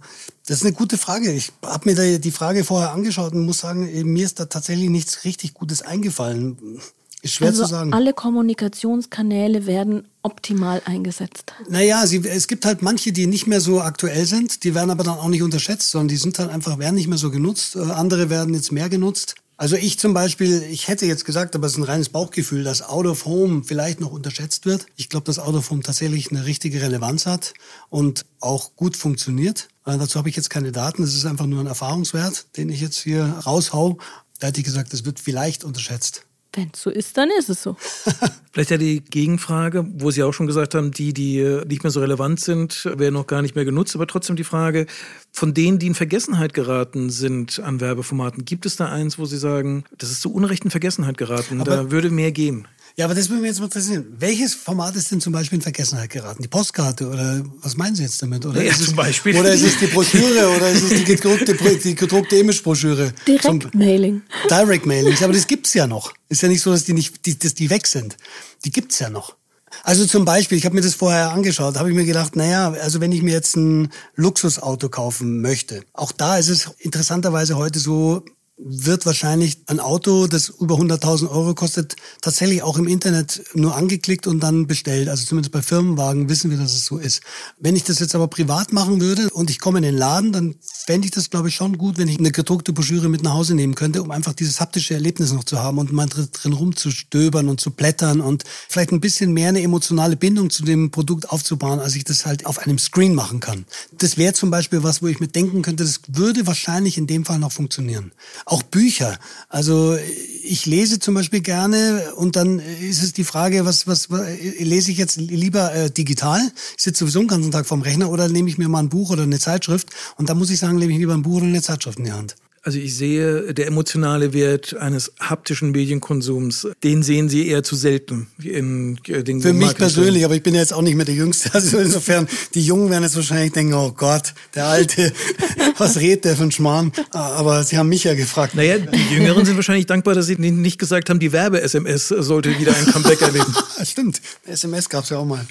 das 0.46 0.58
ist 0.58 0.66
eine 0.66 0.74
gute 0.74 0.98
Frage. 0.98 1.32
Ich 1.32 1.52
habe 1.64 1.88
mir 1.88 1.94
da 1.94 2.18
die 2.18 2.30
Frage 2.30 2.64
vorher 2.64 2.92
angeschaut 2.92 3.32
und 3.32 3.46
muss 3.46 3.60
sagen, 3.60 3.88
mir 4.12 4.24
ist 4.24 4.38
da 4.38 4.46
tatsächlich 4.46 4.90
nichts 4.90 5.24
richtig 5.24 5.54
Gutes 5.54 5.82
eingefallen. 5.82 6.80
Ist 7.22 7.34
schwer 7.34 7.48
also 7.48 7.62
zu 7.62 7.70
sagen. 7.70 7.92
Alle 7.92 8.12
Kommunikationskanäle 8.12 9.64
werden 9.66 10.08
optimal 10.22 10.82
eingesetzt. 10.84 11.52
Naja, 11.68 12.04
sie, 12.06 12.26
es 12.26 12.48
gibt 12.48 12.64
halt 12.64 12.82
manche, 12.82 13.12
die 13.12 13.28
nicht 13.28 13.46
mehr 13.46 13.60
so 13.60 13.80
aktuell 13.80 14.26
sind, 14.26 14.64
die 14.64 14.74
werden 14.74 14.90
aber 14.90 15.04
dann 15.04 15.18
auch 15.18 15.28
nicht 15.28 15.42
unterschätzt, 15.42 15.90
sondern 15.90 16.08
die 16.08 16.16
sind 16.16 16.40
halt 16.40 16.50
einfach, 16.50 16.78
werden 16.80 16.96
nicht 16.96 17.06
mehr 17.06 17.18
so 17.18 17.30
genutzt. 17.30 17.76
Äh, 17.76 17.80
andere 17.92 18.28
werden 18.28 18.54
jetzt 18.54 18.72
mehr 18.72 18.88
genutzt. 18.88 19.36
Also 19.56 19.76
ich 19.76 20.00
zum 20.00 20.12
Beispiel, 20.12 20.64
ich 20.64 20.88
hätte 20.88 21.06
jetzt 21.06 21.24
gesagt, 21.24 21.54
aber 21.54 21.66
es 21.68 21.74
ist 21.74 21.78
ein 21.78 21.84
reines 21.84 22.08
Bauchgefühl, 22.08 22.64
dass 22.64 22.82
Out 22.82 23.06
of 23.06 23.24
Home 23.26 23.62
vielleicht 23.64 24.00
noch 24.00 24.10
unterschätzt 24.10 24.66
wird. 24.66 24.86
Ich 24.96 25.08
glaube, 25.08 25.26
dass 25.26 25.38
Out 25.38 25.54
of 25.54 25.70
Home 25.70 25.82
tatsächlich 25.82 26.32
eine 26.32 26.44
richtige 26.44 26.82
Relevanz 26.82 27.26
hat 27.26 27.54
und 27.88 28.26
auch 28.40 28.74
gut 28.74 28.96
funktioniert. 28.96 29.68
Äh, 29.86 29.96
dazu 29.96 30.18
habe 30.18 30.28
ich 30.28 30.34
jetzt 30.34 30.50
keine 30.50 30.72
Daten, 30.72 31.04
es 31.04 31.14
ist 31.14 31.26
einfach 31.26 31.46
nur 31.46 31.60
ein 31.60 31.68
Erfahrungswert, 31.68 32.46
den 32.56 32.68
ich 32.68 32.80
jetzt 32.80 32.98
hier 32.98 33.24
raushau. 33.46 33.98
Da 34.40 34.48
hätte 34.48 34.58
ich 34.58 34.64
gesagt, 34.64 34.92
das 34.92 35.04
wird 35.04 35.20
vielleicht 35.20 35.62
unterschätzt. 35.62 36.24
Wenn 36.54 36.70
es 36.72 36.82
so 36.82 36.90
ist, 36.90 37.16
dann 37.16 37.30
ist 37.38 37.48
es 37.48 37.62
so. 37.62 37.76
Vielleicht 38.52 38.70
ja 38.70 38.76
die 38.76 39.00
Gegenfrage, 39.00 39.86
wo 39.94 40.10
Sie 40.10 40.22
auch 40.22 40.32
schon 40.32 40.46
gesagt 40.46 40.74
haben, 40.74 40.90
die, 40.90 41.14
die 41.14 41.38
äh, 41.38 41.64
nicht 41.66 41.82
mehr 41.82 41.90
so 41.90 42.00
relevant 42.00 42.40
sind, 42.40 42.84
werden 42.84 43.14
noch 43.14 43.26
gar 43.26 43.40
nicht 43.40 43.54
mehr 43.54 43.64
genutzt. 43.64 43.94
Aber 43.94 44.06
trotzdem 44.06 44.36
die 44.36 44.44
Frage, 44.44 44.86
von 45.30 45.54
denen, 45.54 45.78
die 45.78 45.86
in 45.86 45.94
Vergessenheit 45.94 46.52
geraten 46.52 47.08
sind 47.08 47.60
an 47.60 47.80
Werbeformaten, 47.80 48.44
gibt 48.44 48.66
es 48.66 48.76
da 48.76 48.90
eins, 48.90 49.18
wo 49.18 49.24
Sie 49.24 49.38
sagen, 49.38 49.84
das 49.96 50.10
ist 50.10 50.20
zu 50.20 50.32
Unrecht 50.32 50.64
in 50.64 50.70
Vergessenheit 50.70 51.16
geraten, 51.16 51.60
aber 51.60 51.70
da 51.70 51.90
würde 51.90 52.10
mehr 52.10 52.32
gehen? 52.32 52.68
Ja, 52.96 53.06
aber 53.06 53.14
das 53.14 53.30
würde 53.30 53.40
mich 53.40 53.48
jetzt 53.48 53.58
mal 53.58 53.66
interessieren. 53.66 54.06
Welches 54.18 54.54
Format 54.54 54.94
ist 54.96 55.10
denn 55.10 55.20
zum 55.20 55.32
Beispiel 55.32 55.56
in 55.56 55.62
Vergessenheit 55.62 56.10
geraten? 56.10 56.42
Die 56.42 56.48
Postkarte 56.48 57.08
oder 57.08 57.42
was 57.62 57.76
meinen 57.76 57.94
Sie 57.94 58.02
jetzt 58.02 58.20
damit? 58.22 58.44
Oder 58.44 58.62
ja, 58.62 58.70
ist 58.70 58.78
zum 58.78 58.88
es, 58.88 58.96
Beispiel. 58.96 59.36
Oder 59.36 59.52
ist 59.52 59.62
es 59.62 59.78
die 59.78 59.86
Broschüre 59.86 60.48
oder 60.56 60.68
ist 60.70 60.82
es 60.82 60.90
die 60.90 61.04
gedruckte, 61.04 61.54
die 61.54 61.94
gedruckte 61.94 62.36
Image-Broschüre? 62.36 63.12
Direct-Mailing. 63.26 64.22
Direct-Mailing. 64.50 65.16
Aber 65.22 65.32
das 65.32 65.46
gibt's 65.46 65.72
ja 65.72 65.86
noch. 65.86 66.12
Ist 66.28 66.42
ja 66.42 66.48
nicht 66.48 66.62
so, 66.62 66.70
dass 66.70 66.84
die, 66.84 66.92
nicht, 66.92 67.24
die, 67.24 67.38
dass 67.38 67.54
die 67.54 67.70
weg 67.70 67.86
sind. 67.86 68.16
Die 68.64 68.70
gibt's 68.70 68.98
ja 68.98 69.08
noch. 69.08 69.36
Also 69.84 70.04
zum 70.04 70.24
Beispiel, 70.24 70.58
ich 70.58 70.66
habe 70.66 70.74
mir 70.74 70.82
das 70.82 70.94
vorher 70.94 71.30
angeschaut, 71.32 71.76
habe 71.78 71.88
ich 71.88 71.96
mir 71.96 72.04
gedacht, 72.04 72.36
naja, 72.36 72.72
also 72.72 73.00
wenn 73.00 73.10
ich 73.10 73.22
mir 73.22 73.32
jetzt 73.32 73.56
ein 73.56 73.90
Luxusauto 74.14 74.90
kaufen 74.90 75.40
möchte, 75.40 75.82
auch 75.94 76.12
da 76.12 76.36
ist 76.36 76.50
es 76.50 76.70
interessanterweise 76.78 77.56
heute 77.56 77.78
so, 77.78 78.22
wird 78.58 79.06
wahrscheinlich 79.06 79.62
ein 79.66 79.80
Auto, 79.80 80.26
das 80.26 80.48
über 80.48 80.76
100.000 80.76 81.30
Euro 81.30 81.54
kostet, 81.54 81.96
tatsächlich 82.20 82.62
auch 82.62 82.78
im 82.78 82.86
Internet 82.86 83.42
nur 83.54 83.74
angeklickt 83.74 84.26
und 84.26 84.40
dann 84.40 84.66
bestellt. 84.66 85.08
Also 85.08 85.24
zumindest 85.24 85.52
bei 85.52 85.62
Firmenwagen 85.62 86.28
wissen 86.28 86.50
wir, 86.50 86.58
dass 86.58 86.74
es 86.74 86.84
so 86.84 86.98
ist. 86.98 87.22
Wenn 87.58 87.76
ich 87.76 87.84
das 87.84 87.98
jetzt 87.98 88.14
aber 88.14 88.28
privat 88.28 88.72
machen 88.72 89.00
würde 89.00 89.30
und 89.30 89.50
ich 89.50 89.58
komme 89.58 89.78
in 89.78 89.84
den 89.84 89.96
Laden, 89.96 90.32
dann 90.32 90.54
fände 90.60 91.06
ich 91.06 91.10
das, 91.12 91.30
glaube 91.30 91.48
ich, 91.48 91.54
schon 91.54 91.78
gut, 91.78 91.98
wenn 91.98 92.08
ich 92.08 92.18
eine 92.18 92.30
gedruckte 92.30 92.72
Broschüre 92.72 93.08
mit 93.08 93.22
nach 93.22 93.32
Hause 93.32 93.54
nehmen 93.54 93.74
könnte, 93.74 94.02
um 94.02 94.10
einfach 94.10 94.34
dieses 94.34 94.60
haptische 94.60 94.94
Erlebnis 94.94 95.32
noch 95.32 95.44
zu 95.44 95.58
haben 95.58 95.78
und 95.78 95.90
mal 95.90 96.06
drin 96.06 96.52
rumzustöbern 96.52 97.48
und 97.48 97.60
zu 97.60 97.70
blättern 97.70 98.20
und 98.20 98.44
vielleicht 98.68 98.92
ein 98.92 99.00
bisschen 99.00 99.32
mehr 99.32 99.48
eine 99.48 99.62
emotionale 99.62 100.16
Bindung 100.16 100.50
zu 100.50 100.62
dem 100.62 100.90
Produkt 100.90 101.30
aufzubauen, 101.30 101.80
als 101.80 101.96
ich 101.96 102.04
das 102.04 102.26
halt 102.26 102.46
auf 102.46 102.58
einem 102.58 102.78
Screen 102.78 103.14
machen 103.14 103.40
kann. 103.40 103.64
Das 103.92 104.18
wäre 104.18 104.34
zum 104.34 104.50
Beispiel 104.50 104.82
was, 104.82 105.02
wo 105.02 105.06
ich 105.06 105.20
mir 105.20 105.28
denken 105.28 105.62
könnte, 105.62 105.84
das 105.84 106.00
würde 106.08 106.46
wahrscheinlich 106.46 106.98
in 106.98 107.06
dem 107.06 107.24
Fall 107.24 107.38
noch 107.38 107.52
funktionieren 107.52 108.12
auch 108.44 108.62
Bücher. 108.62 109.18
Also 109.48 109.96
ich 110.42 110.66
lese 110.66 110.98
zum 110.98 111.14
Beispiel 111.14 111.40
gerne 111.40 112.12
und 112.16 112.36
dann 112.36 112.58
ist 112.58 113.02
es 113.02 113.12
die 113.12 113.24
Frage, 113.24 113.64
was, 113.64 113.86
was, 113.86 114.10
was 114.10 114.26
lese 114.58 114.90
ich 114.90 114.98
jetzt 114.98 115.16
lieber 115.16 115.72
äh, 115.74 115.90
digital? 115.90 116.40
Ich 116.76 116.82
sitze 116.82 117.00
sowieso 117.00 117.20
den 117.20 117.28
ganzen 117.28 117.52
Tag 117.52 117.66
vorm 117.66 117.82
Rechner 117.82 118.10
oder 118.10 118.28
nehme 118.28 118.48
ich 118.48 118.58
mir 118.58 118.68
mal 118.68 118.80
ein 118.80 118.88
Buch 118.88 119.10
oder 119.10 119.22
eine 119.22 119.38
Zeitschrift 119.38 119.90
und 120.16 120.28
da 120.28 120.34
muss 120.34 120.50
ich 120.50 120.58
sagen, 120.58 120.78
nehme 120.78 120.92
ich 120.92 120.98
lieber 120.98 121.14
ein 121.14 121.22
Buch 121.22 121.36
oder 121.36 121.46
eine 121.46 121.62
Zeitschrift 121.62 121.98
in 121.98 122.04
die 122.04 122.12
Hand. 122.12 122.36
Also 122.64 122.78
ich 122.78 122.96
sehe, 122.96 123.52
der 123.54 123.66
emotionale 123.66 124.32
Wert 124.32 124.76
eines 124.76 125.12
haptischen 125.18 125.72
Medienkonsums, 125.72 126.68
den 126.84 127.02
sehen 127.02 127.28
Sie 127.28 127.48
eher 127.48 127.64
zu 127.64 127.74
selten 127.74 128.28
in 128.40 129.00
äh, 129.08 129.24
den 129.24 129.42
Für 129.42 129.52
mich 129.52 129.74
persönlich, 129.74 130.24
aber 130.24 130.36
ich 130.36 130.44
bin 130.44 130.54
jetzt 130.54 130.72
auch 130.72 130.82
nicht 130.82 130.94
mehr 130.94 131.04
der 131.04 131.16
Jüngste. 131.16 131.50
Also 131.62 131.78
insofern, 131.78 132.28
die 132.54 132.64
Jungen 132.64 132.88
werden 132.90 133.02
jetzt 133.02 133.16
wahrscheinlich 133.16 133.52
denken, 133.52 133.74
oh 133.74 133.90
Gott, 133.90 134.34
der 134.54 134.66
Alte, 134.66 135.12
was 135.78 135.98
redet 135.98 136.24
der 136.24 136.36
für 136.36 136.44
ein 136.44 136.52
Schmarrn? 136.52 136.92
Aber 137.10 137.64
Sie 137.64 137.78
haben 137.78 137.88
mich 137.88 138.04
ja 138.04 138.14
gefragt. 138.14 138.54
Naja, 138.54 138.78
die 138.78 139.14
Jüngeren 139.14 139.44
sind 139.44 139.56
wahrscheinlich 139.56 139.86
dankbar, 139.86 140.14
dass 140.14 140.26
Sie 140.26 140.36
nicht 140.36 140.78
gesagt 140.78 141.10
haben, 141.10 141.18
die 141.18 141.32
Werbe-SMS 141.32 142.08
sollte 142.08 142.56
wieder 142.58 142.76
ein 142.76 142.86
Comeback 142.86 143.22
erleben. 143.22 143.54
Stimmt, 143.84 144.20
SMS 144.46 144.88
gab 144.88 145.02
es 145.02 145.10
ja 145.10 145.18
auch 145.18 145.24
mal. 145.24 145.44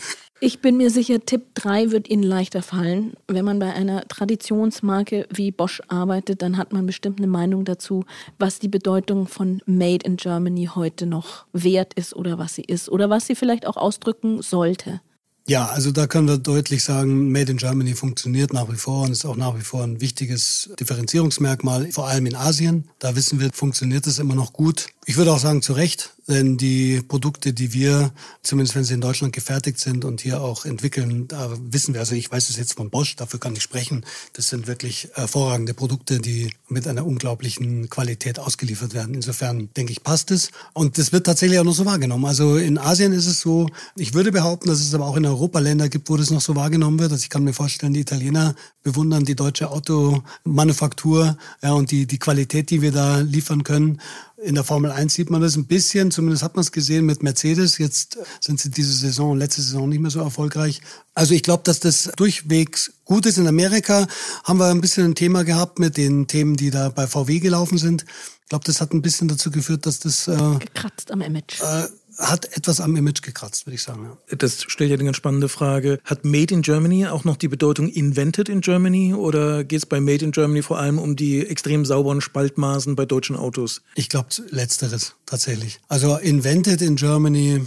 Ich 0.43 0.59
bin 0.59 0.75
mir 0.75 0.89
sicher, 0.89 1.23
Tipp 1.23 1.53
3 1.53 1.91
wird 1.91 2.09
Ihnen 2.09 2.23
leichter 2.23 2.63
fallen. 2.63 3.13
Wenn 3.27 3.45
man 3.45 3.59
bei 3.59 3.71
einer 3.73 4.07
Traditionsmarke 4.07 5.27
wie 5.31 5.51
Bosch 5.51 5.83
arbeitet, 5.87 6.41
dann 6.41 6.57
hat 6.57 6.73
man 6.73 6.87
bestimmt 6.87 7.19
eine 7.19 7.27
Meinung 7.27 7.63
dazu, 7.63 8.05
was 8.39 8.57
die 8.57 8.67
Bedeutung 8.67 9.27
von 9.27 9.61
Made 9.67 10.03
in 10.03 10.17
Germany 10.17 10.67
heute 10.73 11.05
noch 11.05 11.45
wert 11.53 11.93
ist 11.93 12.15
oder 12.15 12.39
was 12.39 12.55
sie 12.55 12.63
ist 12.63 12.89
oder 12.89 13.11
was 13.11 13.27
sie 13.27 13.35
vielleicht 13.35 13.67
auch 13.67 13.77
ausdrücken 13.77 14.41
sollte. 14.41 14.99
Ja, 15.47 15.67
also 15.67 15.91
da 15.91 16.07
können 16.07 16.27
wir 16.27 16.37
deutlich 16.37 16.83
sagen, 16.83 17.31
Made 17.31 17.51
in 17.51 17.57
Germany 17.57 17.93
funktioniert 17.93 18.53
nach 18.53 18.71
wie 18.71 18.77
vor 18.77 19.03
und 19.03 19.11
ist 19.11 19.25
auch 19.25 19.35
nach 19.35 19.57
wie 19.57 19.63
vor 19.63 19.83
ein 19.83 19.99
wichtiges 19.99 20.69
Differenzierungsmerkmal, 20.79 21.91
vor 21.91 22.07
allem 22.07 22.27
in 22.27 22.35
Asien. 22.35 22.87
Da 22.99 23.15
wissen 23.15 23.39
wir, 23.39 23.51
funktioniert 23.51 24.05
es 24.07 24.19
immer 24.19 24.35
noch 24.35 24.53
gut. 24.53 24.87
Ich 25.05 25.17
würde 25.17 25.33
auch 25.33 25.39
sagen, 25.39 25.61
zu 25.61 25.73
Recht, 25.73 26.11
denn 26.31 26.57
die 26.57 27.01
Produkte, 27.01 27.53
die 27.53 27.73
wir, 27.73 28.11
zumindest 28.41 28.75
wenn 28.75 28.83
sie 28.83 28.95
in 28.95 29.01
Deutschland 29.01 29.33
gefertigt 29.33 29.79
sind 29.79 30.05
und 30.05 30.21
hier 30.21 30.41
auch 30.41 30.65
entwickeln, 30.65 31.27
da 31.27 31.51
wissen 31.61 31.93
wir, 31.93 31.99
also 32.01 32.15
ich 32.15 32.31
weiß 32.31 32.49
es 32.49 32.57
jetzt 32.57 32.73
von 32.73 32.89
Bosch, 32.89 33.15
dafür 33.15 33.39
kann 33.39 33.55
ich 33.55 33.61
sprechen, 33.61 34.05
das 34.33 34.47
sind 34.47 34.67
wirklich 34.67 35.09
hervorragende 35.13 35.73
Produkte, 35.73 36.19
die 36.19 36.51
mit 36.67 36.87
einer 36.87 37.05
unglaublichen 37.05 37.89
Qualität 37.89 38.39
ausgeliefert 38.39 38.93
werden. 38.93 39.13
Insofern 39.13 39.69
denke 39.75 39.91
ich, 39.91 40.03
passt 40.03 40.31
es. 40.31 40.51
Und 40.73 40.97
das 40.97 41.11
wird 41.11 41.25
tatsächlich 41.25 41.59
auch 41.59 41.63
noch 41.63 41.75
so 41.75 41.85
wahrgenommen. 41.85 42.25
Also 42.25 42.57
in 42.57 42.77
Asien 42.77 43.11
ist 43.11 43.27
es 43.27 43.41
so, 43.41 43.67
ich 43.95 44.13
würde 44.13 44.31
behaupten, 44.31 44.69
dass 44.69 44.79
es 44.79 44.93
aber 44.93 45.05
auch 45.05 45.17
in 45.17 45.25
Europa 45.25 45.59
Länder 45.59 45.89
gibt, 45.89 46.09
wo 46.09 46.17
das 46.17 46.31
noch 46.31 46.41
so 46.41 46.55
wahrgenommen 46.55 46.99
wird. 46.99 47.11
Also 47.11 47.23
ich 47.23 47.29
kann 47.29 47.43
mir 47.43 47.53
vorstellen, 47.53 47.93
die 47.93 47.99
Italiener 48.01 48.55
bewundern 48.83 49.25
die 49.25 49.35
deutsche 49.35 49.69
Automanufaktur 49.69 51.37
ja, 51.61 51.73
und 51.73 51.91
die, 51.91 52.07
die 52.07 52.19
Qualität, 52.19 52.69
die 52.69 52.81
wir 52.81 52.91
da 52.91 53.19
liefern 53.19 53.63
können. 53.63 54.01
In 54.43 54.55
der 54.55 54.63
Formel 54.63 54.91
1 54.91 55.13
sieht 55.13 55.29
man 55.29 55.41
das 55.41 55.55
ein 55.55 55.67
bisschen, 55.67 56.09
zumindest 56.09 56.43
hat 56.43 56.55
man 56.55 56.61
es 56.61 56.71
gesehen 56.71 57.05
mit 57.05 57.21
Mercedes. 57.21 57.77
Jetzt 57.77 58.17
sind 58.39 58.59
sie 58.59 58.71
diese 58.71 58.93
Saison, 58.93 59.37
letzte 59.37 59.61
Saison 59.61 59.87
nicht 59.87 60.01
mehr 60.01 60.09
so 60.09 60.19
erfolgreich. 60.19 60.81
Also 61.13 61.35
ich 61.35 61.43
glaube, 61.43 61.63
dass 61.63 61.79
das 61.79 62.11
durchwegs 62.15 62.93
gut 63.05 63.27
ist. 63.27 63.37
In 63.37 63.47
Amerika 63.47 64.07
haben 64.43 64.57
wir 64.57 64.67
ein 64.67 64.81
bisschen 64.81 65.05
ein 65.05 65.15
Thema 65.15 65.43
gehabt 65.43 65.77
mit 65.77 65.95
den 65.95 66.27
Themen, 66.27 66.55
die 66.55 66.71
da 66.71 66.89
bei 66.89 67.05
VW 67.05 67.39
gelaufen 67.39 67.77
sind. 67.77 68.05
Ich 68.41 68.49
glaube, 68.49 68.65
das 68.65 68.81
hat 68.81 68.93
ein 68.93 69.01
bisschen 69.01 69.27
dazu 69.27 69.51
geführt, 69.51 69.85
dass 69.85 69.99
das... 69.99 70.27
Äh, 70.27 70.57
Gekratzt 70.59 71.11
am 71.11 71.21
Image. 71.21 71.61
Äh, 71.61 71.87
hat 72.21 72.55
etwas 72.55 72.79
am 72.79 72.95
Image 72.95 73.21
gekratzt, 73.21 73.65
würde 73.65 73.75
ich 73.75 73.83
sagen. 73.83 74.03
Ja. 74.03 74.35
Das 74.37 74.63
stellt 74.67 74.89
ja 74.89 74.95
eine 74.95 75.05
ganz 75.05 75.17
spannende 75.17 75.49
Frage. 75.49 75.99
Hat 76.05 76.23
Made 76.23 76.53
in 76.53 76.61
Germany 76.61 77.07
auch 77.07 77.23
noch 77.23 77.35
die 77.35 77.47
Bedeutung 77.47 77.89
Invented 77.89 78.47
in 78.47 78.61
Germany 78.61 79.13
oder 79.13 79.63
geht 79.63 79.79
es 79.79 79.85
bei 79.85 79.99
Made 79.99 80.23
in 80.23 80.31
Germany 80.31 80.61
vor 80.61 80.79
allem 80.79 80.99
um 80.99 81.15
die 81.15 81.45
extrem 81.45 81.85
sauberen 81.85 82.21
Spaltmaßen 82.21 82.95
bei 82.95 83.05
deutschen 83.05 83.35
Autos? 83.35 83.81
Ich 83.95 84.09
glaube, 84.09 84.29
letzteres 84.49 85.15
tatsächlich. 85.25 85.79
Also 85.87 86.15
Invented 86.17 86.81
in 86.81 86.95
Germany 86.95 87.61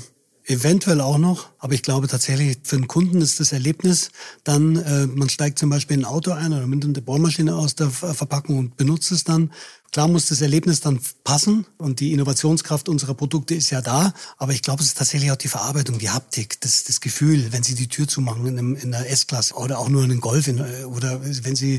Eventuell 0.47 1.01
auch 1.01 1.17
noch, 1.17 1.49
aber 1.59 1.73
ich 1.73 1.81
glaube 1.81 2.07
tatsächlich, 2.07 2.59
für 2.65 2.77
den 2.77 2.87
Kunden 2.87 3.23
ist 3.23 3.41
das 3.41 3.53
Erlebnis 3.53 4.11
dann, 4.45 4.77
äh, 4.77 5.07
man 5.07 5.31
steigt 5.31 5.59
zum 5.59 5.71
Beispiel 5.71 5.97
in 5.97 6.05
ein 6.05 6.11
Auto 6.11 6.33
ein 6.33 6.53
oder 6.53 6.67
nimmt 6.67 6.85
eine 6.85 7.01
Bohrmaschine 7.01 7.57
aus 7.57 7.77
der 7.77 7.89
Verpackung 7.89 8.59
und 8.59 8.77
benutzt 8.77 9.11
es 9.11 9.25
dann 9.25 9.53
Klar 9.95 10.09
muss 10.09 10.27
das 10.27 10.41
Erlebnis 10.41 10.81
dann 10.81 10.99
passen 11.23 11.67
und 11.79 12.01
die 12.01 12.13
Innovationskraft 12.13 12.89
unserer 12.89 13.15
Produkte 13.15 13.55
ist 13.55 13.71
ja 13.71 13.81
da, 13.81 14.13
aber 14.39 14.51
ich 14.51 14.61
glaube, 14.61 14.83
es 14.83 14.89
ist 14.89 14.99
tatsächlich 14.99 15.31
auch 15.31 15.37
die 15.37 15.47
Verarbeitung, 15.47 16.01
die 16.01 16.11
Haptik, 16.11 16.61
das, 16.63 16.83
das 16.83 17.01
Gefühl, 17.01 17.53
wenn 17.53 17.63
Sie 17.63 17.77
die 17.77 17.87
Tür 17.87 18.09
zumachen 18.09 18.45
in, 18.45 18.59
einem, 18.59 18.75
in 18.75 18.93
einer 18.93 19.07
S-Klasse 19.07 19.55
oder 19.55 19.79
auch 19.79 19.89
nur 19.89 20.03
in 20.03 20.11
einem 20.11 20.21
Golf 20.21 20.49
in, 20.49 20.61
oder 20.87 21.21
wenn 21.23 21.55
Sie 21.55 21.79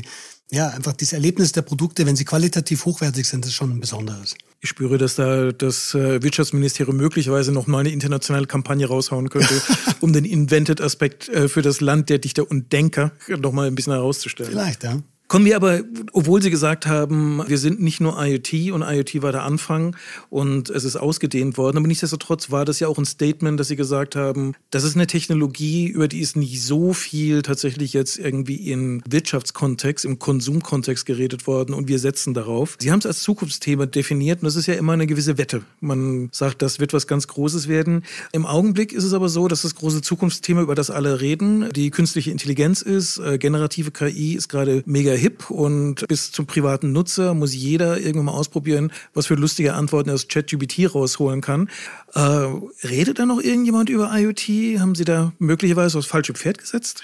ja, 0.50 0.68
einfach 0.68 0.94
das 0.94 1.12
Erlebnis 1.12 1.52
der 1.52 1.60
Produkte, 1.60 2.06
wenn 2.06 2.16
sie 2.16 2.24
qualitativ 2.24 2.86
hochwertig 2.86 3.26
sind, 3.26 3.44
ist 3.44 3.52
schon 3.52 3.70
ein 3.72 3.80
besonderes. 3.80 4.34
Ich 4.60 4.70
spüre, 4.70 4.96
dass 4.96 5.16
da 5.16 5.52
das 5.52 5.92
äh, 5.94 6.22
Wirtschaftsministerium 6.22 6.96
möglicherweise 6.96 7.52
noch 7.52 7.66
mal 7.66 7.80
eine 7.80 7.90
internationale 7.90 8.46
Kampagne 8.46 8.86
raushauen 8.86 9.28
könnte, 9.28 9.60
um 10.00 10.14
den 10.14 10.24
Invented-Aspekt 10.24 11.28
äh, 11.28 11.48
für 11.48 11.60
das 11.60 11.82
Land 11.82 12.08
der 12.08 12.18
Dichter 12.18 12.50
und 12.50 12.72
Denker 12.72 13.12
noch 13.28 13.52
mal 13.52 13.66
ein 13.66 13.74
bisschen 13.74 13.92
herauszustellen. 13.92 14.52
Vielleicht, 14.52 14.84
ja. 14.84 15.02
Kommen 15.28 15.44
wir 15.44 15.56
aber, 15.56 15.80
obwohl 16.12 16.40
Sie 16.40 16.50
gesagt 16.50 16.86
haben, 16.86 17.42
wir 17.48 17.58
sind 17.58 17.82
nicht 17.82 18.00
nur 18.00 18.16
IoT 18.16 18.70
und 18.70 18.82
IoT 18.82 19.22
war 19.22 19.32
der 19.32 19.42
Anfang 19.42 19.96
und 20.30 20.70
es 20.70 20.84
ist 20.84 20.94
ausgedehnt 20.94 21.58
worden, 21.58 21.78
aber 21.78 21.88
nichtsdestotrotz 21.88 22.52
war 22.52 22.64
das 22.64 22.78
ja 22.78 22.86
auch 22.86 22.96
ein 22.96 23.04
Statement, 23.04 23.58
dass 23.58 23.66
Sie 23.66 23.74
gesagt 23.74 24.14
haben, 24.14 24.54
das 24.70 24.84
ist 24.84 24.94
eine 24.94 25.08
Technologie, 25.08 25.88
über 25.88 26.06
die 26.06 26.20
ist 26.20 26.36
nicht 26.36 26.62
so 26.62 26.92
viel 26.92 27.42
tatsächlich 27.42 27.92
jetzt 27.92 28.20
irgendwie 28.20 28.70
im 28.70 29.02
Wirtschaftskontext, 29.08 30.04
im 30.04 30.20
Konsumkontext 30.20 31.04
geredet 31.06 31.48
worden 31.48 31.74
und 31.74 31.88
wir 31.88 31.98
setzen 31.98 32.32
darauf. 32.32 32.76
Sie 32.78 32.92
haben 32.92 33.00
es 33.00 33.06
als 33.06 33.22
Zukunftsthema 33.22 33.86
definiert 33.86 34.42
und 34.42 34.46
das 34.46 34.54
ist 34.54 34.66
ja 34.66 34.74
immer 34.74 34.92
eine 34.92 35.08
gewisse 35.08 35.38
Wette. 35.38 35.62
Man 35.80 36.28
sagt, 36.30 36.62
das 36.62 36.78
wird 36.78 36.92
was 36.92 37.08
ganz 37.08 37.26
Großes 37.26 37.66
werden. 37.66 38.04
Im 38.30 38.46
Augenblick 38.46 38.92
ist 38.92 39.02
es 39.02 39.12
aber 39.12 39.28
so, 39.28 39.48
dass 39.48 39.62
das 39.62 39.74
große 39.74 40.02
Zukunftsthema, 40.02 40.62
über 40.62 40.76
das 40.76 40.90
alle 40.90 41.20
reden, 41.20 41.68
die 41.74 41.90
künstliche 41.90 42.30
Intelligenz 42.30 42.80
ist, 42.80 43.18
äh, 43.18 43.38
generative 43.38 43.90
KI 43.90 44.34
ist 44.34 44.48
gerade 44.48 44.84
mega 44.86 45.15
hip 45.16 45.50
und 45.50 46.06
bis 46.08 46.32
zum 46.32 46.46
privaten 46.46 46.92
Nutzer 46.92 47.34
muss 47.34 47.54
jeder 47.54 47.98
irgendwann 47.98 48.26
mal 48.26 48.32
ausprobieren, 48.32 48.92
was 49.14 49.26
für 49.26 49.34
lustige 49.34 49.74
Antworten 49.74 50.10
er 50.10 50.14
aus 50.14 50.28
ChatGPT 50.28 50.94
rausholen 50.94 51.40
kann. 51.40 51.68
Äh, 52.14 52.20
redet 52.20 53.18
da 53.18 53.26
noch 53.26 53.40
irgendjemand 53.40 53.88
über 53.88 54.10
IoT? 54.12 54.78
Haben 54.80 54.94
Sie 54.94 55.04
da 55.04 55.32
möglicherweise 55.38 55.98
aufs 55.98 56.06
falsche 56.06 56.34
Pferd 56.34 56.58
gesetzt? 56.58 57.02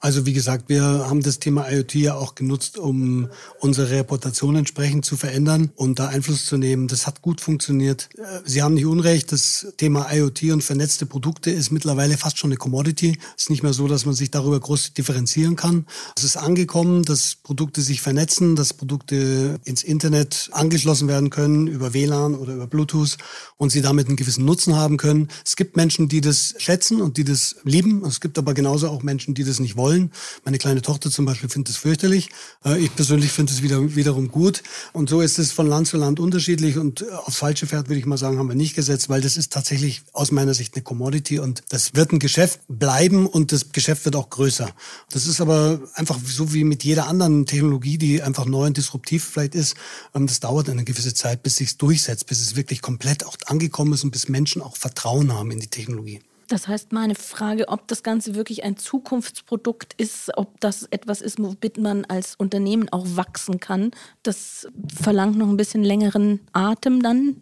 Also 0.00 0.26
wie 0.26 0.32
gesagt, 0.32 0.68
wir 0.68 0.82
haben 0.82 1.22
das 1.22 1.38
Thema 1.38 1.70
IoT 1.70 1.94
ja 1.94 2.14
auch 2.14 2.34
genutzt, 2.34 2.76
um 2.76 3.28
unsere 3.60 3.90
Reputation 3.90 4.56
entsprechend 4.56 5.04
zu 5.04 5.16
verändern 5.16 5.70
und 5.76 5.98
da 5.98 6.08
Einfluss 6.08 6.46
zu 6.46 6.56
nehmen. 6.56 6.88
Das 6.88 7.06
hat 7.06 7.22
gut 7.22 7.40
funktioniert. 7.40 8.08
Äh, 8.16 8.40
Sie 8.44 8.62
haben 8.62 8.74
nicht 8.74 8.86
unrecht, 8.86 9.30
das 9.30 9.68
Thema 9.76 10.12
IoT 10.12 10.44
und 10.52 10.64
vernetzte 10.64 11.06
Produkte 11.06 11.50
ist 11.50 11.70
mittlerweile 11.70 12.16
fast 12.18 12.38
schon 12.38 12.48
eine 12.48 12.56
Commodity. 12.56 13.18
Es 13.36 13.44
ist 13.44 13.50
nicht 13.50 13.62
mehr 13.62 13.72
so, 13.72 13.86
dass 13.86 14.06
man 14.06 14.14
sich 14.14 14.30
darüber 14.30 14.58
groß 14.58 14.94
differenzieren 14.94 15.54
kann. 15.54 15.86
Es 16.16 16.24
ist 16.24 16.36
angekommen, 16.36 17.04
dass 17.04 17.36
Produkte 17.36 17.80
sich 17.80 18.00
vernetzen, 18.00 18.56
dass 18.56 18.74
Produkte 18.74 19.60
ins 19.64 19.82
Internet 19.82 20.50
angeschlossen 20.52 21.06
werden 21.08 21.30
können 21.30 21.68
über 21.68 21.94
WLAN 21.94 22.34
oder 22.34 22.54
über 22.54 22.66
Bluetooth 22.66 23.18
und 23.56 23.70
sie 23.70 23.82
damit 23.82 24.08
einen 24.08 24.16
gewissen 24.16 24.44
Nutzen 24.44 24.74
haben 24.74 24.96
können. 24.96 25.28
Es 25.44 25.54
gibt 25.54 25.76
Menschen, 25.76 26.08
die 26.08 26.20
das 26.20 26.54
schätzen 26.58 27.00
und 27.00 27.16
die 27.16 27.24
das 27.24 27.56
lieben. 27.64 28.04
Es 28.04 28.20
gibt 28.20 28.38
aber 28.38 28.54
genauso 28.54 28.88
auch 28.88 29.02
Menschen, 29.02 29.11
Menschen, 29.12 29.34
die 29.34 29.44
das 29.44 29.60
nicht 29.60 29.76
wollen. 29.76 30.10
Meine 30.44 30.56
kleine 30.56 30.80
Tochter 30.80 31.10
zum 31.10 31.26
Beispiel 31.26 31.50
findet 31.50 31.74
es 31.74 31.76
fürchterlich. 31.76 32.30
Äh, 32.64 32.78
ich 32.78 32.94
persönlich 32.96 33.30
finde 33.30 33.52
es 33.52 33.62
wieder, 33.62 33.94
wiederum 33.94 34.28
gut. 34.28 34.62
Und 34.94 35.10
so 35.10 35.20
ist 35.20 35.38
es 35.38 35.52
von 35.52 35.66
Land 35.66 35.86
zu 35.86 35.98
Land 35.98 36.18
unterschiedlich. 36.18 36.78
Und 36.78 37.02
äh, 37.02 37.10
aufs 37.10 37.36
falsche 37.36 37.66
Pferd, 37.66 37.88
würde 37.88 38.00
ich 38.00 38.06
mal 38.06 38.16
sagen, 38.16 38.38
haben 38.38 38.48
wir 38.48 38.54
nicht 38.54 38.74
gesetzt, 38.74 39.10
weil 39.10 39.20
das 39.20 39.36
ist 39.36 39.52
tatsächlich 39.52 40.02
aus 40.14 40.32
meiner 40.32 40.54
Sicht 40.54 40.74
eine 40.74 40.82
Commodity 40.82 41.38
und 41.40 41.62
das 41.68 41.94
wird 41.94 42.12
ein 42.12 42.20
Geschäft 42.20 42.60
bleiben 42.68 43.26
und 43.26 43.52
das 43.52 43.72
Geschäft 43.72 44.06
wird 44.06 44.16
auch 44.16 44.30
größer. 44.30 44.70
Das 45.10 45.26
ist 45.26 45.42
aber 45.42 45.80
einfach 45.94 46.18
so 46.24 46.54
wie 46.54 46.64
mit 46.64 46.82
jeder 46.82 47.06
anderen 47.06 47.44
Technologie, 47.44 47.98
die 47.98 48.22
einfach 48.22 48.46
neu 48.46 48.66
und 48.66 48.78
disruptiv 48.78 49.24
vielleicht 49.24 49.54
ist. 49.54 49.76
Ähm, 50.14 50.26
das 50.26 50.40
dauert 50.40 50.70
eine 50.70 50.84
gewisse 50.84 51.12
Zeit, 51.12 51.42
bis 51.42 51.56
sich 51.56 51.76
durchsetzt, 51.76 52.26
bis 52.26 52.40
es 52.40 52.56
wirklich 52.56 52.80
komplett 52.80 53.26
auch 53.26 53.36
angekommen 53.44 53.92
ist 53.92 54.04
und 54.04 54.10
bis 54.10 54.30
Menschen 54.30 54.62
auch 54.62 54.78
Vertrauen 54.78 55.34
haben 55.34 55.50
in 55.50 55.60
die 55.60 55.68
Technologie. 55.68 56.20
Das 56.52 56.68
heißt, 56.68 56.92
meine 56.92 57.14
Frage, 57.14 57.68
ob 57.68 57.88
das 57.88 58.02
Ganze 58.02 58.34
wirklich 58.34 58.62
ein 58.62 58.76
Zukunftsprodukt 58.76 59.94
ist, 59.96 60.36
ob 60.36 60.60
das 60.60 60.82
etwas 60.90 61.22
ist, 61.22 61.42
womit 61.42 61.78
man 61.78 62.04
als 62.04 62.34
Unternehmen 62.34 62.90
auch 62.90 63.06
wachsen 63.16 63.58
kann, 63.58 63.90
das 64.22 64.68
verlangt 64.94 65.38
noch 65.38 65.48
ein 65.48 65.56
bisschen 65.56 65.82
längeren 65.82 66.40
Atem 66.52 67.02
dann. 67.02 67.40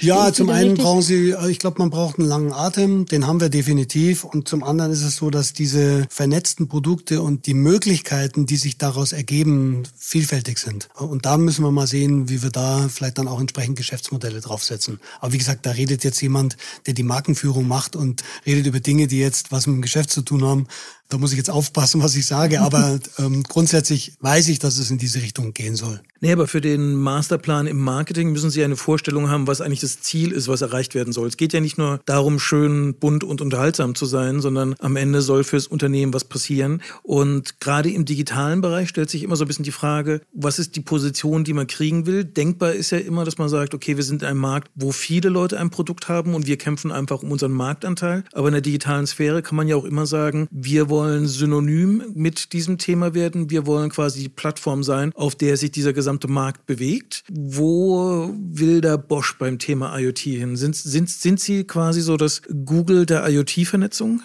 Ja, 0.00 0.32
zum 0.32 0.48
einen 0.50 0.70
richtig? 0.70 0.84
brauchen 0.84 1.02
Sie, 1.02 1.30
äh, 1.30 1.50
ich 1.50 1.58
glaube, 1.58 1.78
man 1.78 1.90
braucht 1.90 2.18
einen 2.18 2.28
langen 2.28 2.52
Atem, 2.52 3.06
den 3.06 3.26
haben 3.26 3.40
wir 3.40 3.48
definitiv. 3.48 4.24
Und 4.24 4.48
zum 4.48 4.62
anderen 4.62 4.92
ist 4.92 5.02
es 5.02 5.16
so, 5.16 5.30
dass 5.30 5.52
diese 5.52 6.06
vernetzten 6.08 6.68
Produkte 6.68 7.20
und 7.20 7.46
die 7.46 7.54
Möglichkeiten, 7.54 8.46
die 8.46 8.56
sich 8.56 8.78
daraus 8.78 9.12
ergeben, 9.12 9.82
vielfältig 9.96 10.58
sind. 10.58 10.88
Und 10.94 11.26
da 11.26 11.36
müssen 11.36 11.64
wir 11.64 11.70
mal 11.70 11.86
sehen, 11.86 12.28
wie 12.28 12.42
wir 12.42 12.50
da 12.50 12.88
vielleicht 12.88 13.18
dann 13.18 13.28
auch 13.28 13.40
entsprechend 13.40 13.76
Geschäftsmodelle 13.76 14.40
draufsetzen. 14.40 15.00
Aber 15.20 15.32
wie 15.32 15.38
gesagt, 15.38 15.66
da 15.66 15.72
redet 15.72 16.04
jetzt 16.04 16.20
jemand, 16.22 16.56
der 16.86 16.94
die 16.94 17.02
Markenführung 17.02 17.68
macht 17.68 17.96
und 17.96 18.22
redet 18.46 18.66
über 18.66 18.80
Dinge, 18.80 19.06
die 19.06 19.18
jetzt 19.18 19.52
was 19.52 19.66
mit 19.66 19.76
dem 19.76 19.82
Geschäft 19.82 20.10
zu 20.10 20.22
tun 20.22 20.44
haben. 20.44 20.66
Da 21.12 21.18
muss 21.18 21.32
ich 21.32 21.36
jetzt 21.36 21.50
aufpassen, 21.50 22.02
was 22.02 22.16
ich 22.16 22.24
sage, 22.24 22.62
aber 22.62 22.98
ähm, 23.18 23.42
grundsätzlich 23.42 24.14
weiß 24.20 24.48
ich, 24.48 24.58
dass 24.58 24.78
es 24.78 24.90
in 24.90 24.96
diese 24.96 25.20
Richtung 25.20 25.52
gehen 25.52 25.76
soll. 25.76 26.00
Nee, 26.22 26.30
aber 26.30 26.46
für 26.46 26.60
den 26.60 26.94
Masterplan 26.94 27.66
im 27.66 27.78
Marketing 27.78 28.30
müssen 28.30 28.48
Sie 28.48 28.62
eine 28.62 28.76
Vorstellung 28.76 29.28
haben, 29.28 29.48
was 29.48 29.60
eigentlich 29.60 29.80
das 29.80 30.00
Ziel 30.02 30.30
ist, 30.30 30.46
was 30.46 30.62
erreicht 30.62 30.94
werden 30.94 31.12
soll. 31.12 31.26
Es 31.26 31.36
geht 31.36 31.52
ja 31.52 31.60
nicht 31.60 31.78
nur 31.78 32.00
darum, 32.06 32.38
schön, 32.38 32.94
bunt 32.94 33.24
und 33.24 33.40
unterhaltsam 33.40 33.96
zu 33.96 34.06
sein, 34.06 34.40
sondern 34.40 34.76
am 34.78 34.94
Ende 34.94 35.20
soll 35.20 35.42
fürs 35.42 35.66
Unternehmen 35.66 36.14
was 36.14 36.22
passieren. 36.22 36.80
Und 37.02 37.58
gerade 37.58 37.90
im 37.90 38.04
digitalen 38.04 38.60
Bereich 38.60 38.88
stellt 38.88 39.10
sich 39.10 39.24
immer 39.24 39.34
so 39.34 39.44
ein 39.44 39.48
bisschen 39.48 39.64
die 39.64 39.72
Frage, 39.72 40.20
was 40.32 40.60
ist 40.60 40.76
die 40.76 40.80
Position, 40.80 41.42
die 41.42 41.54
man 41.54 41.66
kriegen 41.66 42.06
will? 42.06 42.24
Denkbar 42.24 42.72
ist 42.72 42.92
ja 42.92 42.98
immer, 42.98 43.24
dass 43.24 43.38
man 43.38 43.48
sagt, 43.48 43.74
okay, 43.74 43.96
wir 43.96 44.04
sind 44.04 44.22
in 44.22 44.28
einem 44.28 44.40
Markt, 44.40 44.70
wo 44.76 44.92
viele 44.92 45.28
Leute 45.28 45.58
ein 45.58 45.70
Produkt 45.70 46.08
haben 46.08 46.36
und 46.36 46.46
wir 46.46 46.56
kämpfen 46.56 46.92
einfach 46.92 47.24
um 47.24 47.32
unseren 47.32 47.52
Marktanteil. 47.52 48.22
Aber 48.32 48.46
in 48.46 48.52
der 48.52 48.62
digitalen 48.62 49.08
Sphäre 49.08 49.42
kann 49.42 49.56
man 49.56 49.66
ja 49.66 49.74
auch 49.74 49.84
immer 49.84 50.06
sagen, 50.06 50.46
wir 50.52 50.88
wollen 50.88 51.01
synonym 51.26 52.02
mit 52.14 52.52
diesem 52.52 52.78
Thema 52.78 53.14
werden. 53.14 53.50
Wir 53.50 53.66
wollen 53.66 53.90
quasi 53.90 54.20
die 54.22 54.28
Plattform 54.28 54.82
sein, 54.82 55.12
auf 55.14 55.34
der 55.34 55.56
sich 55.56 55.70
dieser 55.70 55.92
gesamte 55.92 56.28
Markt 56.28 56.66
bewegt. 56.66 57.24
Wo 57.30 58.32
will 58.36 58.80
der 58.80 58.98
Bosch 58.98 59.36
beim 59.38 59.58
Thema 59.58 59.98
IoT 59.98 60.18
hin? 60.18 60.56
Sind, 60.56 60.76
sind, 60.76 61.10
sind 61.10 61.40
Sie 61.40 61.64
quasi 61.64 62.00
so 62.00 62.16
das 62.16 62.42
Google 62.64 63.06
der 63.06 63.28
IoT-Vernetzung? 63.28 64.22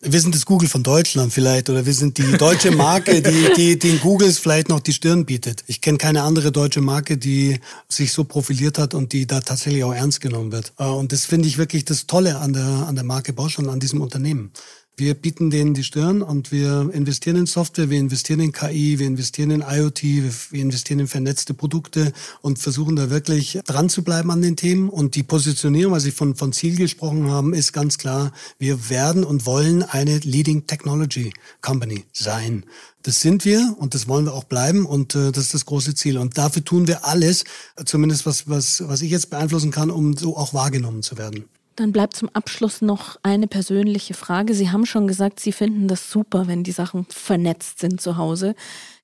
Wir 0.00 0.20
sind 0.20 0.32
das 0.32 0.46
Google 0.46 0.68
von 0.68 0.84
Deutschland 0.84 1.32
vielleicht 1.32 1.68
oder 1.70 1.84
wir 1.84 1.92
sind 1.92 2.18
die 2.18 2.36
deutsche 2.38 2.70
Marke, 2.70 3.20
die, 3.20 3.52
die 3.56 3.78
den 3.80 3.98
Googles 3.98 4.38
vielleicht 4.38 4.68
noch 4.68 4.78
die 4.78 4.92
Stirn 4.92 5.26
bietet. 5.26 5.64
Ich 5.66 5.80
kenne 5.80 5.98
keine 5.98 6.22
andere 6.22 6.52
deutsche 6.52 6.80
Marke, 6.80 7.18
die 7.18 7.58
sich 7.88 8.12
so 8.12 8.22
profiliert 8.22 8.78
hat 8.78 8.94
und 8.94 9.12
die 9.12 9.26
da 9.26 9.40
tatsächlich 9.40 9.82
auch 9.82 9.92
ernst 9.92 10.20
genommen 10.20 10.52
wird. 10.52 10.72
Äh, 10.78 10.84
und 10.84 11.10
das 11.10 11.24
finde 11.24 11.48
ich 11.48 11.58
wirklich 11.58 11.84
das 11.84 12.06
Tolle 12.06 12.38
an 12.38 12.52
der, 12.52 12.64
an 12.64 12.94
der 12.94 13.02
Marke 13.02 13.32
Bosch 13.32 13.58
und 13.58 13.68
an 13.68 13.80
diesem 13.80 14.00
Unternehmen. 14.00 14.52
Wir 14.98 15.14
bieten 15.14 15.48
denen 15.50 15.74
die 15.74 15.84
Stirn 15.84 16.22
und 16.22 16.50
wir 16.50 16.90
investieren 16.92 17.36
in 17.36 17.46
Software, 17.46 17.88
wir 17.88 18.00
investieren 18.00 18.40
in 18.40 18.50
KI, 18.50 18.98
wir 18.98 19.06
investieren 19.06 19.52
in 19.52 19.60
IoT, 19.60 20.02
wir 20.02 20.60
investieren 20.60 20.98
in 20.98 21.06
vernetzte 21.06 21.54
Produkte 21.54 22.12
und 22.42 22.58
versuchen 22.58 22.96
da 22.96 23.08
wirklich 23.08 23.60
dran 23.64 23.88
zu 23.90 24.02
bleiben 24.02 24.32
an 24.32 24.42
den 24.42 24.56
Themen. 24.56 24.88
Und 24.88 25.14
die 25.14 25.22
Positionierung, 25.22 25.92
was 25.92 26.02
Sie 26.02 26.10
von, 26.10 26.34
von 26.34 26.52
Ziel 26.52 26.74
gesprochen 26.74 27.30
haben, 27.30 27.54
ist 27.54 27.72
ganz 27.72 27.96
klar, 27.96 28.32
wir 28.58 28.90
werden 28.90 29.22
und 29.22 29.46
wollen 29.46 29.84
eine 29.84 30.18
Leading 30.18 30.66
Technology 30.66 31.32
Company 31.60 32.04
sein. 32.12 32.64
Das 33.02 33.20
sind 33.20 33.44
wir 33.44 33.76
und 33.78 33.94
das 33.94 34.08
wollen 34.08 34.24
wir 34.24 34.34
auch 34.34 34.44
bleiben 34.44 34.84
und 34.84 35.14
äh, 35.14 35.30
das 35.30 35.44
ist 35.44 35.54
das 35.54 35.66
große 35.66 35.94
Ziel. 35.94 36.18
Und 36.18 36.36
dafür 36.36 36.64
tun 36.64 36.88
wir 36.88 37.04
alles, 37.04 37.44
zumindest 37.84 38.26
was, 38.26 38.48
was, 38.48 38.82
was 38.88 39.00
ich 39.02 39.12
jetzt 39.12 39.30
beeinflussen 39.30 39.70
kann, 39.70 39.92
um 39.92 40.16
so 40.16 40.36
auch 40.36 40.54
wahrgenommen 40.54 41.04
zu 41.04 41.16
werden. 41.18 41.44
Dann 41.78 41.92
bleibt 41.92 42.16
zum 42.16 42.28
Abschluss 42.32 42.82
noch 42.82 43.20
eine 43.22 43.46
persönliche 43.46 44.12
Frage. 44.12 44.52
Sie 44.52 44.70
haben 44.72 44.84
schon 44.84 45.06
gesagt, 45.06 45.38
Sie 45.38 45.52
finden 45.52 45.86
das 45.86 46.10
super, 46.10 46.48
wenn 46.48 46.64
die 46.64 46.72
Sachen 46.72 47.06
vernetzt 47.08 47.78
sind 47.78 48.00
zu 48.00 48.16
Hause. 48.16 48.56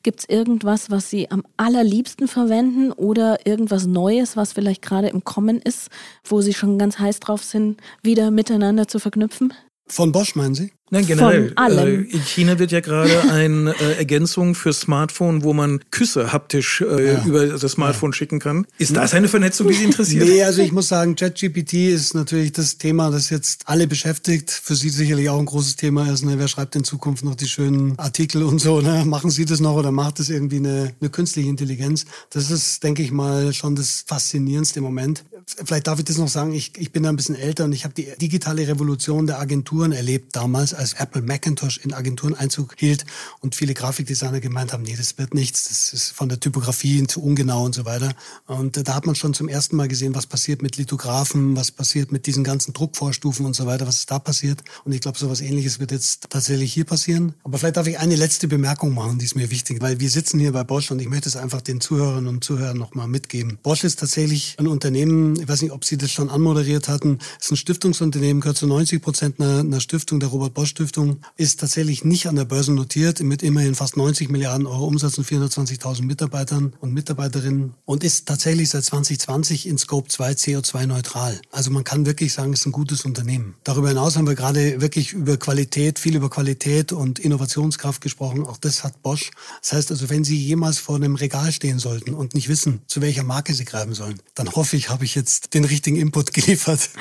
Gibt 0.03 0.19
es 0.19 0.29
irgendwas, 0.29 0.91
was 0.91 1.09
Sie 1.09 1.31
am 1.31 1.45
allerliebsten 1.57 2.27
verwenden 2.27 2.91
oder 2.91 3.47
irgendwas 3.47 3.87
Neues, 3.87 4.37
was 4.37 4.55
vielleicht 4.55 4.83
gerade 4.83 5.07
im 5.07 5.23
Kommen 5.23 5.63
ist, 5.63 5.89
wo 6.25 6.41
Sie 6.41 6.53
schon 6.53 6.77
ganz 6.77 6.99
heiß 6.99 7.21
drauf 7.21 7.45
sind, 7.45 7.81
wieder 8.03 8.33
miteinander 8.33 8.89
zu 8.89 8.99
verknüpfen? 8.99 9.55
Von 9.87 10.13
Bosch 10.13 10.35
meinen 10.35 10.55
Sie? 10.55 10.73
Nein, 10.91 11.07
generell. 11.07 11.49
Von 11.49 11.57
allem. 11.57 12.05
Äh, 12.05 12.09
in 12.09 12.21
China 12.21 12.59
wird 12.59 12.71
ja 12.71 12.81
gerade 12.81 13.23
eine 13.31 13.75
äh, 13.81 13.99
Ergänzung 13.99 14.55
für 14.55 14.73
Smartphone, 14.73 15.43
wo 15.43 15.53
man 15.53 15.81
Küsse 15.91 16.33
haptisch 16.33 16.81
äh, 16.81 17.15
ja. 17.15 17.25
über 17.25 17.47
das 17.47 17.73
Smartphone 17.73 18.13
ja. 18.13 18.17
schicken 18.17 18.39
kann. 18.39 18.67
Ist 18.79 18.97
das 18.97 19.13
eine 19.13 19.29
Vernetzung, 19.29 19.69
die 19.69 19.75
Sie 19.75 19.85
interessiert? 19.85 20.27
Nee, 20.27 20.43
also 20.43 20.63
ich 20.63 20.73
muss 20.73 20.89
sagen, 20.89 21.17
ChatGPT 21.17 21.75
ist 21.75 22.15
natürlich 22.15 22.53
das 22.53 22.79
Thema, 22.79 23.11
das 23.11 23.29
jetzt 23.31 23.63
alle 23.67 23.87
beschäftigt. 23.87 24.51
Für 24.51 24.75
Sie 24.75 24.89
sicherlich 24.89 25.29
auch 25.29 25.39
ein 25.39 25.47
großes 25.47 25.77
Thema 25.77 26.11
ist. 26.11 26.25
Ne? 26.25 26.39
Wer 26.39 26.49
schreibt 26.49 26.77
in 26.77 26.85
Zukunft 26.85 27.25
noch 27.25 27.35
die 27.35 27.49
schönen 27.49 27.99
Artikel 27.99 28.43
und 28.43 28.61
so? 28.61 28.81
Ne? 28.81 29.05
Machen 29.05 29.31
Sie 29.31 29.45
das 29.45 29.61
noch 29.61 29.75
oder 29.75 29.91
macht 29.91 30.19
das 30.19 30.31
irgendwie 30.31 30.59
eine, 30.59 30.95
eine 31.01 31.11
künstliche 31.11 31.49
Intelligenz? 31.49 32.05
Das 32.31 32.51
ist, 32.51 32.83
denke 32.85 33.03
ich 33.03 33.11
mal, 33.11 33.53
schon 33.53 33.75
das 33.75 34.05
Faszinierendste 34.07 34.79
im 34.79 34.85
Moment. 34.85 35.25
Vielleicht 35.47 35.87
darf 35.87 35.99
ich 35.99 36.05
das 36.05 36.19
noch 36.19 36.29
sagen, 36.29 36.53
ich, 36.53 36.73
ich 36.79 36.93
bin 36.93 37.03
da 37.03 37.09
ein 37.09 37.17
bisschen 37.17 37.37
älter 37.37 37.65
und 37.65 37.73
ich 37.73 37.85
habe 37.85 37.95
die 37.95 38.09
digitale 38.21 38.67
Revolution 38.67 39.27
der 39.27 39.41
Agenturen 39.41 39.93
erlebt 39.93 40.35
damals 40.37 40.75
als 40.75 40.95
Apple 40.95 41.23
Macintosh 41.23 41.79
in 41.79 41.93
Agenturen 41.93 42.35
Einzug 42.35 42.75
hielt 42.79 43.05
und 43.41 43.55
viele 43.55 43.75
Grafikdesigner 43.75 44.41
gemeint 44.41 44.73
haben, 44.73 44.83
nee, 44.83 44.97
das 44.97 45.19
wird 45.19 45.35
nichts, 45.35 45.65
das 45.69 45.93
ist 45.93 46.13
von 46.13 46.29
der 46.29 46.41
Typografie 46.41 47.07
zu 47.07 47.23
ungenau 47.23 47.65
und 47.65 47.75
so 47.75 47.85
weiter. 47.85 48.15
Und 48.47 48.89
da 48.89 48.95
hat 48.95 49.07
man 49.07 49.15
schon 49.15 49.35
zum 49.35 49.49
ersten 49.49 49.77
Mal 49.77 49.89
gesehen, 49.89 50.15
was 50.15 50.27
passiert 50.27 50.63
mit 50.63 50.77
Lithographen, 50.77 51.57
was 51.57 51.71
passiert 51.71 52.13
mit 52.13 52.27
diesen 52.27 52.45
ganzen 52.45 52.73
Druckvorstufen 52.73 53.45
und 53.45 53.55
so 53.55 53.67
weiter, 53.67 53.87
was 53.87 53.97
ist 53.97 54.11
da 54.11 54.19
passiert. 54.19 54.63
Und 54.85 54.93
ich 54.93 55.01
glaube, 55.01 55.19
so 55.19 55.31
was 55.31 55.41
ähnliches 55.41 55.79
wird 55.79 55.93
jetzt 55.93 56.31
tatsächlich 56.31 56.73
hier 56.73 56.85
passieren. 56.85 57.35
Aber 57.45 57.59
vielleicht 57.59 57.77
darf 57.77 57.87
ich 57.87 57.99
eine 57.99 58.17
letzte 58.17 58.49
Bemerkung 58.49 58.95
machen, 58.95 59.19
die 59.19 59.25
ist 59.25 59.37
mir 59.37 59.51
wichtig, 59.51 59.81
weil 59.81 60.01
wir 60.01 60.11
sitzen 60.11 60.41
hier 60.41 60.53
bei 60.53 60.65
Bosch 60.65 60.91
und 60.91 61.01
ich 61.01 61.09
möchte 61.09 61.29
es 61.29 61.37
einfach 61.37 61.61
den 61.61 61.81
Zuhörerinnen 61.81 62.29
und 62.29 62.45
Zuhörern 62.45 62.77
nochmal 62.77 63.09
mitgeben. 63.09 63.59
Bosch 63.63 63.85
ist 63.85 63.99
tatsächlich 63.99 64.57
ein 64.59 64.67
Unternehmen, 64.67 65.34
ich 65.41 65.49
weiß 65.49 65.63
nicht, 65.63 65.73
ob 65.73 65.85
Sie 65.85 65.97
das 65.97 66.11
schon 66.11 66.31
anmoderiert 66.31 66.89
hatten, 66.89 67.19
ist 67.41 67.51
ein 67.51 67.57
Stiftungsunternehmen, 67.57 68.41
gehört 68.41 68.57
zu 68.57 68.67
90 68.67 69.03
Prozent 69.03 69.41
einer, 69.41 69.61
einer 69.61 69.81
Stiftung, 69.81 70.21
der 70.21 70.29
Robert-Bosch-Stiftung, 70.29 71.19
ist 71.37 71.61
tatsächlich 71.61 72.05
nicht 72.05 72.27
an 72.27 72.37
der 72.37 72.45
Börse 72.45 72.73
notiert, 72.73 73.21
mit 73.21 73.43
immerhin 73.43 73.75
fast 73.75 73.97
90 73.97 74.29
Milliarden 74.31 74.67
Euro 74.67 74.87
Umsatz 74.87 75.19
und 75.19 75.27
420.000 75.27 76.03
Mitarbeitern 76.03 76.75
und 76.81 76.93
Mitarbeiterinnen 76.93 77.75
und 77.85 78.05
ist 78.05 78.27
tatsächlich 78.27 78.71
seit 78.71 78.85
2020 78.85 79.67
in 79.67 79.79
Scope 79.79 80.09
2 80.09 80.33
CO2-neutral. 80.33 81.41
Also 81.51 81.71
man 81.71 81.85
kann 81.85 82.07
wirklich 82.07 82.33
sagen, 82.33 82.53
es 82.53 82.61
ist 82.61 82.67
ein 82.67 82.73
gutes 82.73 83.05
Unternehmen. 83.05 83.55
Darüber 83.65 83.89
hinaus 83.89 84.17
haben 84.17 84.27
wir 84.27 84.35
gerade 84.35 84.81
wirklich 84.81 85.13
über 85.13 85.37
Qualität, 85.37 85.99
viel 85.99 86.17
über 86.17 86.31
Qualität 86.31 86.93
und 86.93 87.19
Innovationskraft 87.19 88.01
gesprochen. 88.01 88.45
Auch 88.45 88.59
das 88.59 88.85
hat 88.85 89.03
Bosch. 89.03 89.31
Das 89.61 89.73
heißt 89.73 89.91
also, 89.91 90.11
wenn 90.11 90.25
Sie 90.25 90.37
jemals 90.37 90.79
vor 90.79 90.97
einem 90.97 91.15
Regal 91.15 91.53
stehen 91.53 91.79
sollten 91.79 92.15
und 92.15 92.35
nicht 92.35 92.49
wissen, 92.49 92.81
zu 92.87 93.01
welcher 93.01 93.23
Marke 93.23 93.55
Sie 93.55 93.65
greifen 93.65 93.95
sollen, 93.95 94.21
dann 94.35 94.51
hoffe 94.53 94.77
ich, 94.77 94.91
habe 94.91 95.05
ich 95.05 95.15
jetzt 95.15 95.24
den 95.55 95.65
richtigen 95.65 95.97
Input 95.97 96.33
geliefert. 96.33 96.91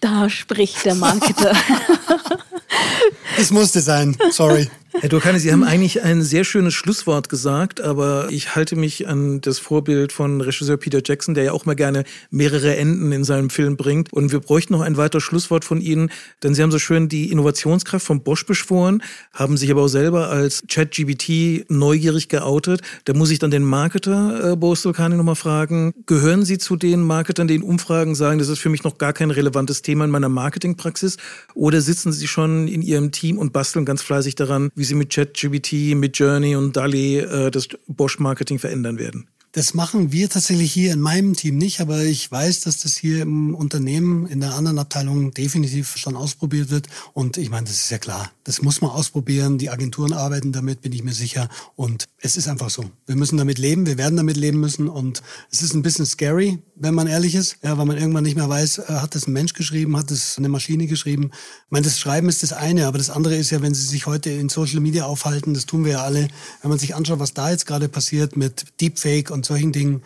Da 0.00 0.30
spricht 0.30 0.84
der 0.84 0.94
Marketer. 0.94 1.52
Es 3.38 3.50
musste 3.50 3.80
sein, 3.80 4.16
sorry. 4.30 4.70
Herr 4.98 5.10
Durkani, 5.10 5.38
Sie 5.38 5.52
haben 5.52 5.62
eigentlich 5.62 6.02
ein 6.02 6.22
sehr 6.22 6.42
schönes 6.42 6.72
Schlusswort 6.72 7.28
gesagt, 7.28 7.82
aber 7.82 8.28
ich 8.30 8.54
halte 8.54 8.76
mich 8.76 9.06
an 9.06 9.42
das 9.42 9.58
Vorbild 9.58 10.10
von 10.10 10.40
Regisseur 10.40 10.78
Peter 10.78 11.02
Jackson, 11.04 11.34
der 11.34 11.44
ja 11.44 11.52
auch 11.52 11.66
mal 11.66 11.76
gerne 11.76 12.04
mehrere 12.30 12.76
Enden 12.76 13.12
in 13.12 13.22
seinem 13.22 13.50
Film 13.50 13.76
bringt. 13.76 14.10
Und 14.14 14.32
wir 14.32 14.40
bräuchten 14.40 14.72
noch 14.72 14.80
ein 14.80 14.96
weiteres 14.96 15.22
Schlusswort 15.22 15.66
von 15.66 15.82
Ihnen, 15.82 16.10
denn 16.42 16.54
Sie 16.54 16.62
haben 16.62 16.70
so 16.70 16.78
schön 16.78 17.10
die 17.10 17.30
Innovationskraft 17.30 18.06
von 18.06 18.22
Bosch 18.22 18.46
beschworen, 18.46 19.02
haben 19.34 19.58
sich 19.58 19.70
aber 19.70 19.82
auch 19.82 19.88
selber 19.88 20.30
als 20.30 20.64
ChatGBT 20.66 21.66
neugierig 21.68 22.30
geoutet. 22.30 22.80
Da 23.04 23.12
muss 23.12 23.30
ich 23.30 23.38
dann 23.38 23.50
den 23.50 23.64
Marketer 23.64 24.52
äh, 24.52 24.56
Boris 24.56 24.80
Durkani 24.82 25.14
nochmal 25.16 25.36
fragen, 25.36 25.92
gehören 26.06 26.46
Sie 26.46 26.56
zu 26.56 26.74
den 26.74 27.02
Marketern, 27.02 27.48
die 27.48 27.56
in 27.56 27.62
Umfragen 27.62 28.14
sagen, 28.14 28.38
das 28.38 28.48
ist 28.48 28.60
für 28.60 28.70
mich 28.70 28.82
noch 28.82 28.96
gar 28.96 29.12
kein 29.12 29.30
relevantes 29.30 29.82
Thema 29.82 30.06
in 30.06 30.10
meiner 30.10 30.30
Marketingpraxis? 30.30 31.18
Oder 31.54 31.82
sitzen 31.82 32.12
Sie 32.12 32.26
schon 32.26 32.66
in 32.66 32.80
Ihrem 32.80 33.12
Team 33.12 33.36
und 33.36 33.52
basteln 33.52 33.84
ganz 33.84 34.00
fleißig 34.00 34.36
daran, 34.36 34.70
wie 34.74 34.85
Sie 34.86 34.94
mit 34.94 35.12
ChatGPT, 35.12 35.94
mit 35.94 36.18
Journey 36.18 36.56
und 36.56 36.76
DALI 36.76 37.18
äh, 37.18 37.50
das 37.50 37.68
Bosch-Marketing 37.86 38.58
verändern 38.58 38.98
werden? 38.98 39.28
Das 39.56 39.72
machen 39.72 40.12
wir 40.12 40.28
tatsächlich 40.28 40.70
hier 40.70 40.92
in 40.92 41.00
meinem 41.00 41.34
Team 41.34 41.56
nicht, 41.56 41.80
aber 41.80 42.04
ich 42.04 42.30
weiß, 42.30 42.60
dass 42.60 42.80
das 42.80 42.94
hier 42.94 43.22
im 43.22 43.54
Unternehmen 43.54 44.26
in 44.26 44.40
der 44.40 44.54
anderen 44.54 44.78
Abteilung 44.78 45.32
definitiv 45.32 45.96
schon 45.96 46.14
ausprobiert 46.14 46.68
wird. 46.68 46.88
Und 47.14 47.38
ich 47.38 47.48
meine, 47.48 47.66
das 47.66 47.76
ist 47.76 47.90
ja 47.90 47.96
klar. 47.96 48.30
Das 48.44 48.60
muss 48.60 48.82
man 48.82 48.90
ausprobieren. 48.90 49.56
Die 49.56 49.70
Agenturen 49.70 50.12
arbeiten 50.12 50.52
damit, 50.52 50.82
bin 50.82 50.92
ich 50.92 51.02
mir 51.02 51.14
sicher. 51.14 51.48
Und 51.74 52.04
es 52.18 52.36
ist 52.36 52.48
einfach 52.48 52.68
so. 52.68 52.84
Wir 53.06 53.16
müssen 53.16 53.38
damit 53.38 53.56
leben. 53.56 53.86
Wir 53.86 53.96
werden 53.96 54.18
damit 54.18 54.36
leben 54.36 54.60
müssen. 54.60 54.88
Und 54.90 55.22
es 55.50 55.62
ist 55.62 55.72
ein 55.72 55.80
bisschen 55.80 56.04
scary, 56.04 56.58
wenn 56.74 56.92
man 56.92 57.06
ehrlich 57.06 57.34
ist. 57.34 57.56
Ja, 57.62 57.78
weil 57.78 57.86
man 57.86 57.96
irgendwann 57.96 58.24
nicht 58.24 58.36
mehr 58.36 58.50
weiß, 58.50 58.80
äh, 58.80 58.82
hat 58.88 59.14
das 59.14 59.26
ein 59.26 59.32
Mensch 59.32 59.54
geschrieben, 59.54 59.96
hat 59.96 60.10
das 60.10 60.36
eine 60.36 60.50
Maschine 60.50 60.86
geschrieben. 60.86 61.30
Ich 61.32 61.70
meine, 61.70 61.86
das 61.86 61.98
Schreiben 61.98 62.28
ist 62.28 62.42
das 62.42 62.52
eine, 62.52 62.86
aber 62.86 62.98
das 62.98 63.08
andere 63.08 63.36
ist 63.36 63.48
ja, 63.48 63.62
wenn 63.62 63.72
Sie 63.72 63.86
sich 63.86 64.04
heute 64.04 64.28
in 64.28 64.50
Social 64.50 64.80
Media 64.80 65.06
aufhalten, 65.06 65.54
das 65.54 65.64
tun 65.64 65.86
wir 65.86 65.92
ja 65.92 66.02
alle. 66.02 66.28
Wenn 66.60 66.68
man 66.68 66.78
sich 66.78 66.94
anschaut, 66.94 67.20
was 67.20 67.32
da 67.32 67.50
jetzt 67.50 67.64
gerade 67.64 67.88
passiert 67.88 68.36
mit 68.36 68.66
Deepfake 68.82 69.30
und 69.30 69.45
solchen 69.46 69.72
Dingen, 69.72 70.02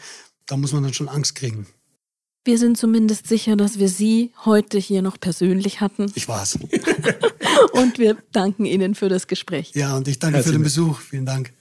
da 0.47 0.57
muss 0.57 0.73
man 0.73 0.83
dann 0.83 0.95
schon 0.95 1.09
Angst 1.09 1.35
kriegen. 1.35 1.67
Wir 2.45 2.59
sind 2.59 2.79
zumindest 2.79 3.27
sicher, 3.27 3.55
dass 3.55 3.79
wir 3.79 3.89
Sie 3.89 4.33
heute 4.45 4.79
hier 4.79 5.03
noch 5.03 5.21
persönlich 5.21 5.81
hatten. 5.83 6.11
Ich 6.15 6.27
war's. 6.27 6.59
und 7.73 7.99
wir 7.99 8.17
danken 8.33 8.65
Ihnen 8.65 8.95
für 8.95 9.11
das 9.11 9.27
Gespräch. 9.27 9.73
Ja, 9.75 9.97
und 9.97 10.09
ich 10.09 10.19
danke 10.19 10.37
Herzlich 10.37 10.53
für 10.55 10.59
den 10.59 10.65
Besuch. 10.65 11.01
Vielen 11.01 11.27
Dank. 11.27 11.53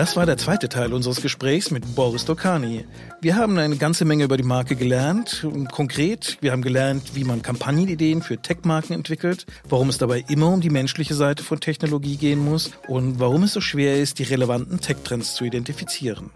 Das 0.00 0.16
war 0.16 0.24
der 0.24 0.38
zweite 0.38 0.70
Teil 0.70 0.94
unseres 0.94 1.20
Gesprächs 1.20 1.70
mit 1.70 1.94
Boris 1.94 2.24
Dokani. 2.24 2.86
Wir 3.20 3.36
haben 3.36 3.58
eine 3.58 3.76
ganze 3.76 4.06
Menge 4.06 4.24
über 4.24 4.38
die 4.38 4.42
Marke 4.42 4.74
gelernt. 4.74 5.46
Konkret, 5.70 6.38
wir 6.40 6.52
haben 6.52 6.62
gelernt, 6.62 7.14
wie 7.16 7.24
man 7.24 7.42
Kampagnenideen 7.42 8.22
für 8.22 8.38
Tech-Marken 8.38 8.94
entwickelt, 8.94 9.44
warum 9.68 9.90
es 9.90 9.98
dabei 9.98 10.24
immer 10.26 10.48
um 10.48 10.62
die 10.62 10.70
menschliche 10.70 11.12
Seite 11.12 11.42
von 11.42 11.60
Technologie 11.60 12.16
gehen 12.16 12.38
muss 12.38 12.70
und 12.88 13.20
warum 13.20 13.42
es 13.42 13.52
so 13.52 13.60
schwer 13.60 14.00
ist, 14.00 14.18
die 14.20 14.22
relevanten 14.22 14.80
Tech-Trends 14.80 15.34
zu 15.34 15.44
identifizieren. 15.44 16.30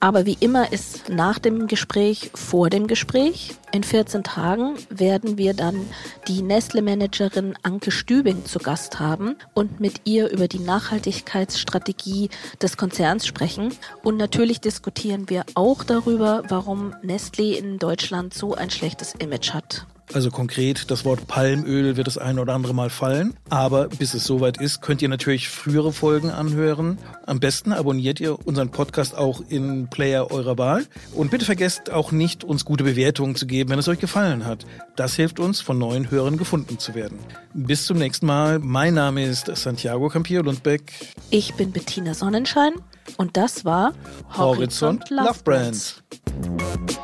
Aber 0.00 0.26
wie 0.26 0.36
immer 0.38 0.72
ist 0.72 1.08
nach 1.08 1.40
dem 1.40 1.66
Gespräch 1.66 2.30
vor 2.34 2.70
dem 2.70 2.86
Gespräch. 2.86 3.56
In 3.72 3.82
14 3.82 4.22
Tagen 4.22 4.74
werden 4.90 5.38
wir 5.38 5.54
dann 5.54 5.88
die 6.28 6.40
Nestle-Managerin 6.40 7.54
Anke 7.64 7.90
Stübing 7.90 8.44
zu 8.44 8.60
Gast 8.60 9.00
haben 9.00 9.34
und 9.54 9.80
mit 9.80 10.02
ihr 10.04 10.30
über 10.30 10.46
die 10.46 10.60
Nachhaltigkeitsstrategie 10.60 12.30
des 12.62 12.76
Konzerns 12.76 13.26
sprechen. 13.26 13.74
Und 14.04 14.16
natürlich 14.18 14.60
diskutieren 14.60 15.28
wir 15.28 15.44
auch 15.54 15.82
darüber, 15.82 16.44
warum 16.48 16.94
Nestle 17.02 17.56
in 17.56 17.80
Deutschland 17.80 18.34
so 18.34 18.54
ein 18.54 18.70
schlechtes 18.70 19.14
Image 19.14 19.52
hat. 19.52 19.84
Also 20.14 20.30
konkret, 20.30 20.90
das 20.90 21.04
Wort 21.04 21.26
Palmöl 21.26 21.96
wird 21.96 22.06
das 22.06 22.16
ein 22.16 22.38
oder 22.38 22.54
andere 22.54 22.74
Mal 22.74 22.90
fallen. 22.90 23.34
Aber 23.50 23.88
bis 23.88 24.14
es 24.14 24.24
soweit 24.24 24.58
ist, 24.58 24.80
könnt 24.80 25.02
ihr 25.02 25.08
natürlich 25.08 25.48
frühere 25.48 25.92
Folgen 25.92 26.30
anhören. 26.30 26.98
Am 27.26 27.40
besten 27.40 27.72
abonniert 27.72 28.18
ihr 28.18 28.46
unseren 28.46 28.70
Podcast 28.70 29.16
auch 29.16 29.42
in 29.48 29.88
Player 29.88 30.30
eurer 30.30 30.56
Wahl. 30.56 30.86
Und 31.12 31.30
bitte 31.30 31.44
vergesst 31.44 31.90
auch 31.90 32.10
nicht, 32.10 32.42
uns 32.42 32.64
gute 32.64 32.84
Bewertungen 32.84 33.34
zu 33.34 33.46
geben, 33.46 33.70
wenn 33.70 33.78
es 33.78 33.88
euch 33.88 33.98
gefallen 33.98 34.46
hat. 34.46 34.64
Das 34.96 35.14
hilft 35.14 35.40
uns, 35.40 35.60
von 35.60 35.78
neuen 35.78 36.10
Hörern 36.10 36.38
gefunden 36.38 36.78
zu 36.78 36.94
werden. 36.94 37.18
Bis 37.52 37.84
zum 37.84 37.98
nächsten 37.98 38.26
Mal. 38.26 38.58
Mein 38.58 38.94
Name 38.94 39.24
ist 39.24 39.54
Santiago 39.54 40.08
Campillo 40.08 40.42
Lundbeck. 40.42 40.92
Ich 41.30 41.54
bin 41.54 41.70
Bettina 41.72 42.14
Sonnenschein. 42.14 42.72
Und 43.16 43.36
das 43.36 43.64
war 43.64 43.92
Horizont, 44.36 45.04
Horizont 45.04 45.10
Love 45.10 45.42
Brands. 45.44 46.02
Brands. 46.14 46.98